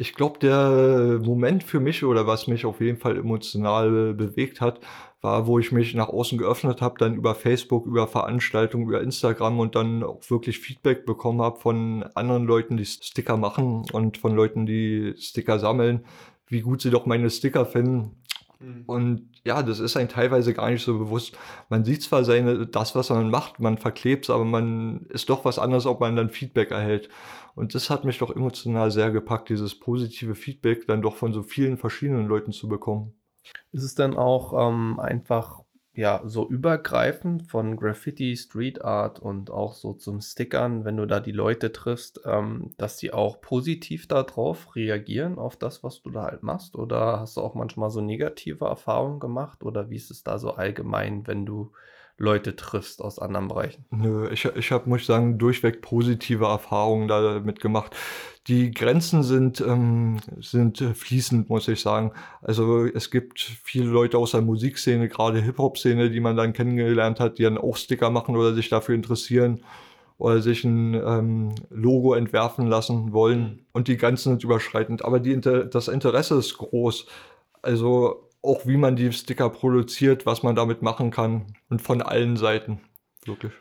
Ich 0.00 0.14
glaube, 0.14 0.38
der 0.38 1.20
Moment 1.22 1.62
für 1.62 1.78
mich 1.78 2.04
oder 2.04 2.26
was 2.26 2.46
mich 2.46 2.64
auf 2.64 2.80
jeden 2.80 2.96
Fall 2.96 3.18
emotional 3.18 4.14
bewegt 4.14 4.62
hat, 4.62 4.80
war, 5.20 5.46
wo 5.46 5.58
ich 5.58 5.72
mich 5.72 5.92
nach 5.92 6.08
außen 6.08 6.38
geöffnet 6.38 6.80
habe, 6.80 6.94
dann 6.98 7.16
über 7.16 7.34
Facebook, 7.34 7.84
über 7.84 8.08
Veranstaltungen, 8.08 8.88
über 8.88 9.02
Instagram 9.02 9.60
und 9.60 9.74
dann 9.74 10.02
auch 10.02 10.22
wirklich 10.30 10.58
Feedback 10.58 11.04
bekommen 11.04 11.42
habe 11.42 11.60
von 11.60 12.02
anderen 12.14 12.44
Leuten, 12.46 12.78
die 12.78 12.86
Sticker 12.86 13.36
machen 13.36 13.84
und 13.92 14.16
von 14.16 14.34
Leuten, 14.34 14.64
die 14.64 15.12
Sticker 15.18 15.58
sammeln, 15.58 16.06
wie 16.46 16.62
gut 16.62 16.80
sie 16.80 16.88
doch 16.88 17.04
meine 17.04 17.28
Sticker 17.28 17.66
finden. 17.66 18.19
Mhm. 18.60 18.84
Und 18.86 19.28
ja, 19.44 19.62
das 19.62 19.80
ist 19.80 19.96
einem 19.96 20.08
teilweise 20.08 20.54
gar 20.54 20.70
nicht 20.70 20.84
so 20.84 20.98
bewusst. 20.98 21.36
Man 21.68 21.84
sieht 21.84 22.02
zwar 22.02 22.24
seine, 22.24 22.66
das, 22.66 22.94
was 22.94 23.10
man 23.10 23.30
macht, 23.30 23.58
man 23.58 23.78
verklebt 23.78 24.26
es, 24.26 24.30
aber 24.30 24.44
man 24.44 25.06
ist 25.08 25.30
doch 25.30 25.44
was 25.44 25.58
anderes, 25.58 25.86
ob 25.86 26.00
man 26.00 26.14
dann 26.14 26.30
Feedback 26.30 26.70
erhält. 26.70 27.08
Und 27.54 27.74
das 27.74 27.90
hat 27.90 28.04
mich 28.04 28.18
doch 28.18 28.34
emotional 28.34 28.90
sehr 28.90 29.10
gepackt, 29.10 29.48
dieses 29.48 29.78
positive 29.78 30.34
Feedback 30.34 30.86
dann 30.86 31.02
doch 31.02 31.16
von 31.16 31.32
so 31.32 31.42
vielen 31.42 31.78
verschiedenen 31.78 32.26
Leuten 32.26 32.52
zu 32.52 32.68
bekommen. 32.68 33.14
Ist 33.72 33.82
es 33.82 33.94
dann 33.94 34.16
auch 34.16 34.68
ähm, 34.68 35.00
einfach 35.00 35.62
ja 35.94 36.22
so 36.24 36.48
übergreifend 36.48 37.50
von 37.50 37.76
Graffiti, 37.76 38.36
Street 38.36 38.84
Art 38.84 39.18
und 39.18 39.50
auch 39.50 39.74
so 39.74 39.92
zum 39.92 40.20
Stickern, 40.20 40.84
wenn 40.84 40.96
du 40.96 41.06
da 41.06 41.20
die 41.20 41.32
Leute 41.32 41.72
triffst, 41.72 42.20
ähm, 42.24 42.72
dass 42.78 42.96
die 42.96 43.12
auch 43.12 43.40
positiv 43.40 44.06
darauf 44.06 44.76
reagieren, 44.76 45.38
auf 45.38 45.56
das, 45.56 45.82
was 45.82 46.02
du 46.02 46.10
da 46.10 46.24
halt 46.24 46.42
machst? 46.42 46.76
Oder 46.76 47.20
hast 47.20 47.36
du 47.36 47.40
auch 47.40 47.54
manchmal 47.54 47.90
so 47.90 48.00
negative 48.00 48.66
Erfahrungen 48.66 49.20
gemacht? 49.20 49.64
Oder 49.64 49.90
wie 49.90 49.96
ist 49.96 50.10
es 50.10 50.22
da 50.22 50.38
so 50.38 50.52
allgemein, 50.52 51.26
wenn 51.26 51.44
du 51.44 51.72
Leute 52.20 52.54
triffst 52.54 53.00
aus 53.00 53.18
anderen 53.18 53.48
Bereichen? 53.48 53.86
Nö, 53.90 54.28
ich, 54.30 54.44
ich 54.44 54.72
habe, 54.72 54.88
muss 54.90 55.00
ich 55.00 55.06
sagen, 55.06 55.38
durchweg 55.38 55.80
positive 55.80 56.44
Erfahrungen 56.44 57.08
damit 57.08 57.60
gemacht. 57.60 57.96
Die 58.46 58.72
Grenzen 58.72 59.22
sind, 59.22 59.62
ähm, 59.62 60.18
sind 60.38 60.78
fließend, 60.78 61.48
muss 61.48 61.66
ich 61.66 61.80
sagen. 61.80 62.12
Also 62.42 62.84
es 62.84 63.10
gibt 63.10 63.40
viele 63.40 63.88
Leute 63.88 64.18
aus 64.18 64.32
der 64.32 64.42
Musikszene, 64.42 65.08
gerade 65.08 65.40
Hip-Hop-Szene, 65.40 66.10
die 66.10 66.20
man 66.20 66.36
dann 66.36 66.52
kennengelernt 66.52 67.20
hat, 67.20 67.38
die 67.38 67.44
dann 67.44 67.56
auch 67.56 67.78
Sticker 67.78 68.10
machen 68.10 68.36
oder 68.36 68.52
sich 68.52 68.68
dafür 68.68 68.94
interessieren 68.94 69.64
oder 70.18 70.42
sich 70.42 70.62
ein 70.64 70.92
ähm, 70.92 71.54
Logo 71.70 72.12
entwerfen 72.12 72.66
lassen 72.66 73.14
wollen. 73.14 73.64
Und 73.72 73.88
die 73.88 73.96
Grenzen 73.96 74.32
sind 74.32 74.44
überschreitend. 74.44 75.06
Aber 75.06 75.20
die, 75.20 75.40
das 75.40 75.88
Interesse 75.88 76.36
ist 76.36 76.58
groß. 76.58 77.06
Also 77.62 78.28
auch 78.42 78.66
wie 78.66 78.76
man 78.76 78.96
die 78.96 79.12
Sticker 79.12 79.50
produziert, 79.50 80.26
was 80.26 80.42
man 80.42 80.54
damit 80.54 80.82
machen 80.82 81.10
kann 81.10 81.54
und 81.68 81.82
von 81.82 82.02
allen 82.02 82.36
Seiten. 82.36 82.80
Wirklich. 83.24 83.52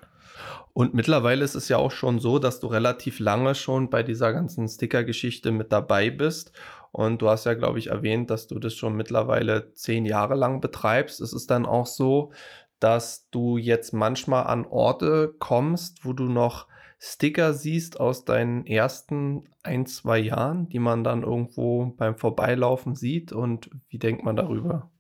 Und 0.73 0.93
mittlerweile 0.93 1.43
ist 1.43 1.55
es 1.55 1.67
ja 1.67 1.77
auch 1.77 1.91
schon 1.91 2.19
so, 2.19 2.39
dass 2.39 2.59
du 2.59 2.67
relativ 2.67 3.19
lange 3.19 3.55
schon 3.55 3.89
bei 3.89 4.03
dieser 4.03 4.31
ganzen 4.31 4.67
Sticker-Geschichte 4.67 5.51
mit 5.51 5.71
dabei 5.73 6.09
bist. 6.09 6.53
Und 6.91 7.21
du 7.21 7.29
hast 7.29 7.45
ja, 7.45 7.53
glaube 7.53 7.79
ich, 7.79 7.87
erwähnt, 7.87 8.29
dass 8.29 8.47
du 8.47 8.59
das 8.59 8.73
schon 8.73 8.95
mittlerweile 8.95 9.73
zehn 9.73 10.05
Jahre 10.05 10.35
lang 10.35 10.61
betreibst. 10.61 11.21
Ist 11.21 11.33
es 11.33 11.47
dann 11.47 11.65
auch 11.65 11.85
so, 11.85 12.31
dass 12.79 13.29
du 13.29 13.57
jetzt 13.57 13.93
manchmal 13.93 14.45
an 14.45 14.65
Orte 14.65 15.35
kommst, 15.39 16.05
wo 16.05 16.13
du 16.13 16.25
noch 16.25 16.67
Sticker 17.01 17.53
siehst 17.53 17.99
aus 17.99 18.25
deinen 18.25 18.65
ersten 18.65 19.45
ein, 19.63 19.85
zwei 19.85 20.19
Jahren, 20.19 20.67
die 20.67 20.79
man 20.79 21.05
dann 21.05 21.23
irgendwo 21.23 21.85
beim 21.97 22.17
Vorbeilaufen 22.17 22.93
sieht 22.95 23.31
und 23.31 23.69
wie 23.88 23.99
denkt 23.99 24.23
man 24.23 24.35
darüber? 24.35 24.91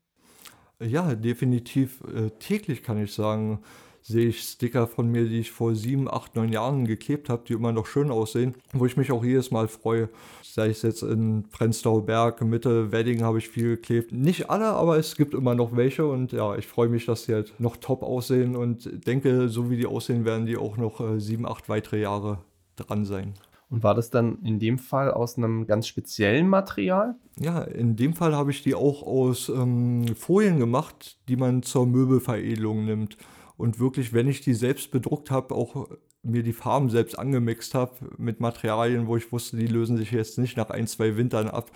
Ja, 0.79 1.13
definitiv 1.13 2.01
äh, 2.05 2.29
täglich 2.39 2.83
kann 2.83 3.03
ich 3.03 3.13
sagen 3.13 3.59
sehe 4.01 4.27
ich 4.27 4.41
Sticker 4.41 4.87
von 4.87 5.09
mir, 5.09 5.25
die 5.25 5.39
ich 5.39 5.51
vor 5.51 5.75
sieben, 5.75 6.09
acht, 6.09 6.35
neun 6.35 6.51
Jahren 6.51 6.85
geklebt 6.85 7.29
habe, 7.29 7.43
die 7.47 7.53
immer 7.53 7.71
noch 7.71 7.85
schön 7.85 8.11
aussehen, 8.11 8.55
wo 8.73 8.85
ich 8.85 8.97
mich 8.97 9.11
auch 9.11 9.23
jedes 9.23 9.51
Mal 9.51 9.67
freue. 9.67 10.09
Sei 10.43 10.69
es 10.69 10.81
jetzt 10.81 11.03
in 11.03 11.43
Prenzlauer 11.49 12.05
Berg, 12.05 12.41
Mitte, 12.41 12.91
Wedding 12.91 13.21
habe 13.21 13.37
ich 13.37 13.49
viel 13.49 13.75
geklebt. 13.75 14.11
Nicht 14.11 14.49
alle, 14.49 14.67
aber 14.67 14.97
es 14.97 15.15
gibt 15.15 15.33
immer 15.33 15.55
noch 15.55 15.75
welche 15.75 16.07
und 16.07 16.31
ja, 16.31 16.55
ich 16.55 16.67
freue 16.67 16.89
mich, 16.89 17.05
dass 17.05 17.25
die 17.25 17.33
halt 17.33 17.53
noch 17.59 17.77
top 17.77 18.03
aussehen 18.03 18.55
und 18.55 19.05
denke, 19.05 19.49
so 19.49 19.69
wie 19.69 19.77
die 19.77 19.85
aussehen, 19.85 20.25
werden 20.25 20.45
die 20.45 20.57
auch 20.57 20.77
noch 20.77 20.99
äh, 21.01 21.19
sieben, 21.19 21.45
acht 21.45 21.69
weitere 21.69 22.01
Jahre 22.01 22.39
dran 22.75 23.05
sein. 23.05 23.33
Und 23.69 23.83
war 23.83 23.93
das 23.93 24.09
dann 24.09 24.39
in 24.43 24.57
dem 24.57 24.79
Fall 24.79 25.11
aus 25.11 25.37
einem 25.37 25.67
ganz 25.67 25.87
speziellen 25.87 26.49
Material? 26.49 27.15
Ja, 27.39 27.61
in 27.61 27.95
dem 27.95 28.15
Fall 28.15 28.35
habe 28.35 28.49
ich 28.49 28.63
die 28.63 28.73
auch 28.73 29.03
aus 29.03 29.49
ähm, 29.49 30.07
Folien 30.15 30.57
gemacht, 30.57 31.17
die 31.27 31.35
man 31.35 31.61
zur 31.61 31.85
Möbelveredelung 31.85 32.85
nimmt 32.85 33.17
und 33.59 33.77
wirklich, 33.77 34.13
wenn 34.13 34.29
ich 34.29 34.39
die 34.39 34.53
selbst 34.53 34.89
bedruckt 34.89 35.31
habe, 35.31 35.53
auch 35.53 35.89
mir 36.23 36.43
die 36.43 36.53
Farben 36.53 36.89
selbst 36.89 37.19
angemixt 37.19 37.75
habe 37.75 37.93
mit 38.17 38.39
Materialien, 38.39 39.05
wo 39.05 39.17
ich 39.17 39.33
wusste, 39.33 39.57
die 39.57 39.67
lösen 39.67 39.97
sich 39.97 40.11
jetzt 40.11 40.37
nicht 40.37 40.55
nach 40.55 40.69
ein, 40.69 40.87
zwei 40.87 41.17
Wintern 41.17 41.49
ab. 41.49 41.69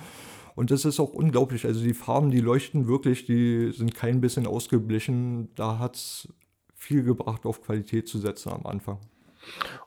Und 0.55 0.71
das 0.71 0.85
ist 0.85 1.01
auch 1.01 1.11
unglaublich. 1.11 1.65
Also 1.65 1.83
die 1.83 1.93
Farben, 1.93 2.31
die 2.31 2.39
leuchten 2.39 2.87
wirklich, 2.87 3.25
die 3.25 3.73
sind 3.73 3.93
kein 3.95 4.21
bisschen 4.21 4.47
ausgeblichen. 4.47 5.53
Da 5.55 5.77
hat 5.77 5.97
es 5.97 6.29
viel 6.73 7.03
gebracht, 7.03 7.45
auf 7.45 7.61
Qualität 7.61 8.07
zu 8.07 8.17
setzen 8.17 8.53
am 8.53 8.65
Anfang. 8.65 8.99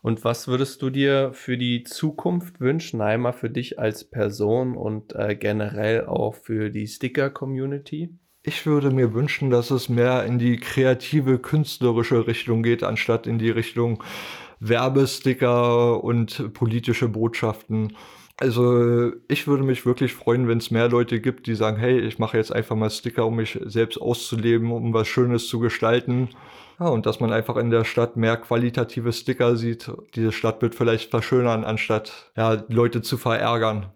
Und 0.03 0.23
was 0.23 0.49
würdest 0.49 0.83
du 0.83 0.91
dir 0.91 1.33
für 1.33 1.57
die 1.57 1.83
Zukunft 1.83 2.61
wünschen, 2.61 3.01
einmal 3.01 3.33
für 3.33 3.49
dich 3.49 3.79
als 3.79 4.05
Person 4.05 4.77
und 4.77 5.15
äh, 5.15 5.35
generell 5.35 6.05
auch 6.05 6.35
für 6.35 6.69
die 6.69 6.89
Sticker-Community? 6.89 8.11
Ich 8.49 8.65
würde 8.65 8.93
mir 8.93 9.13
wünschen, 9.13 9.51
dass 9.51 9.73
es 9.73 9.89
mehr 9.89 10.25
in 10.25 10.39
die 10.39 10.57
kreative, 10.59 11.41
künstlerische 11.41 12.29
Richtung 12.29 12.63
geht, 12.63 12.85
anstatt 12.85 13.27
in 13.27 13.41
die 13.41 13.51
Richtung 13.51 14.05
Werbesticker 14.61 16.05
und 16.05 16.55
politische 16.55 17.09
Botschaften. 17.09 17.97
Also 18.37 19.11
ich 19.27 19.49
würde 19.49 19.65
mich 19.65 19.85
wirklich 19.85 20.15
freuen, 20.15 20.47
wenn 20.47 20.59
es 20.59 20.71
mehr 20.71 20.89
Leute 20.89 21.21
gibt, 21.21 21.49
die 21.49 21.57
sagen, 21.57 21.77
hey, 21.77 21.99
ich 21.99 22.21
mache 22.21 22.37
jetzt 22.37 22.53
einfach 22.53 22.77
mal 22.77 22.89
Sticker, 22.89 23.27
um 23.27 23.35
mich 23.35 23.59
selbst 23.65 24.01
auszuleben, 24.01 24.71
um 24.71 24.95
was 24.95 25.09
Schönes 25.09 25.49
zu 25.49 25.59
gestalten. 25.59 26.29
Ja, 26.79 26.87
und 26.87 27.05
dass 27.05 27.19
man 27.19 27.33
einfach 27.33 27.57
in 27.57 27.71
der 27.71 27.85
Stadt 27.85 28.17
mehr 28.17 28.37
qualitative 28.37 29.13
Sticker 29.13 29.57
sieht, 29.57 29.91
diese 30.15 30.31
Stadtbild 30.31 30.77
vielleicht 30.77 31.11
verschönern, 31.11 31.65
anstatt 31.65 32.31
ja, 32.37 32.63
Leute 32.69 33.03
zu 33.03 33.17
verärgern. 33.17 33.87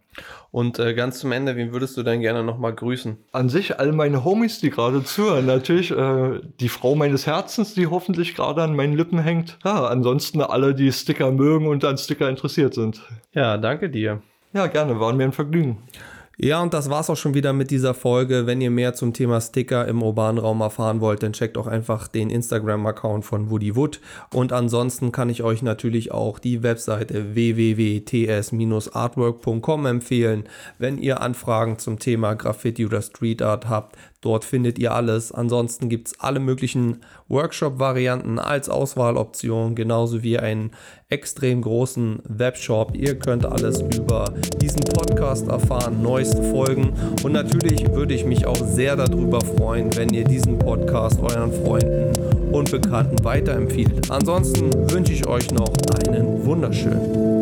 Und 0.51 0.79
äh, 0.79 0.95
ganz 0.95 1.21
zum 1.21 1.33
Ende, 1.33 1.57
wen 1.57 1.73
würdest 1.73 1.97
du 1.97 2.03
denn 2.03 2.21
gerne 2.21 2.43
nochmal 2.43 2.75
grüßen? 2.75 3.19
An 3.33 3.49
sich 3.49 3.79
all 3.79 3.93
meine 3.93 4.25
Homies, 4.25 4.61
die 4.61 4.71
gerade 4.71 5.05
zuhören. 5.05 5.47
Natürlich 5.47 5.93
äh, 5.93 6.41
die 6.59 6.69
Frau 6.69 6.95
meines 6.97 7.27
Herzens, 7.27 7.75
die 7.75 7.87
hoffentlich 7.87 8.35
gerade 8.35 8.63
an 8.63 8.75
meinen 8.75 8.97
Lippen 8.97 9.21
hängt. 9.21 9.59
Ja, 9.65 9.87
ansonsten 9.87 10.43
alle, 10.43 10.75
die 10.75 10.93
Sticker 10.93 11.31
mögen 11.31 11.69
und 11.69 11.85
an 11.85 11.99
Sticker 11.99 12.29
interessiert 12.29 12.75
sind. 12.75 13.01
Ja, 13.33 13.59
danke 13.59 13.89
dir. 13.91 14.23
Ja, 14.53 14.67
gerne, 14.67 14.99
war 14.99 15.13
mir 15.13 15.25
ein 15.25 15.33
Vergnügen. 15.33 15.79
Ja, 16.43 16.63
und 16.63 16.73
das 16.73 16.89
war's 16.89 17.11
auch 17.11 17.19
schon 17.19 17.35
wieder 17.35 17.53
mit 17.53 17.71
dieser 17.71 17.93
Folge. 17.93 18.47
Wenn 18.47 18.63
ihr 18.63 18.71
mehr 18.71 18.95
zum 18.95 19.13
Thema 19.13 19.43
Sticker 19.43 19.87
im 19.87 20.03
urbanen 20.03 20.39
Raum 20.39 20.63
erfahren 20.63 21.03
wollt, 21.03 21.23
dann 21.23 21.35
checkt 21.35 21.59
auch 21.59 21.67
einfach 21.67 22.09
den 22.09 22.31
Instagram-Account 22.31 23.27
von 23.27 23.51
Woody 23.51 23.77
Wood. 23.77 24.01
Und 24.33 24.55
ansonsten 24.55 25.13
kann 25.13 25.29
ich 25.29 25.43
euch 25.43 25.61
natürlich 25.61 26.13
auch 26.13 26.39
die 26.39 26.63
Webseite 26.63 27.35
www.ts-artwork.com 27.35 29.85
empfehlen. 29.85 30.45
Wenn 30.79 30.97
ihr 30.97 31.21
Anfragen 31.21 31.79
zum 31.79 31.99
Thema 31.99 32.33
Graffiti 32.33 32.87
oder 32.87 33.03
Street 33.03 33.43
Art 33.43 33.69
habt, 33.69 33.99
Dort 34.21 34.45
findet 34.45 34.79
ihr 34.79 34.93
alles. 34.93 35.33
Ansonsten 35.33 35.89
gibt 35.89 36.09
es 36.09 36.21
alle 36.21 36.41
möglichen 36.41 36.99
Workshop-Varianten 37.29 38.39
als 38.39 38.69
Auswahloption, 38.69 39.75
genauso 39.75 40.23
wie 40.23 40.39
einen 40.39 40.73
extrem 41.09 41.63
großen 41.63 42.21
Webshop. 42.25 42.95
Ihr 42.95 43.19
könnt 43.19 43.47
alles 43.47 43.81
über 43.81 44.35
diesen 44.61 44.81
Podcast 44.81 45.49
erfahren, 45.49 46.03
neueste 46.31 46.43
Folgen. 46.51 46.93
Und 47.23 47.33
natürlich 47.33 47.93
würde 47.93 48.15
ich 48.15 48.25
mich 48.25 48.47
auch 48.47 48.57
sehr 48.57 48.97
darüber 48.97 49.41
freuen, 49.41 49.95
wenn 49.97 50.13
ihr 50.13 50.25
diesen 50.25 50.59
Podcast 50.59 51.21
euren 51.21 51.53
Freunden 51.53 52.13
und 52.53 52.71
Bekannten 52.71 53.25
weiterempfiehlt. 53.25 54.11
Ansonsten 54.11 54.71
wünsche 54.91 55.13
ich 55.13 55.27
euch 55.27 55.51
noch 55.53 55.71
einen 56.09 56.45
wunderschönen 56.45 57.40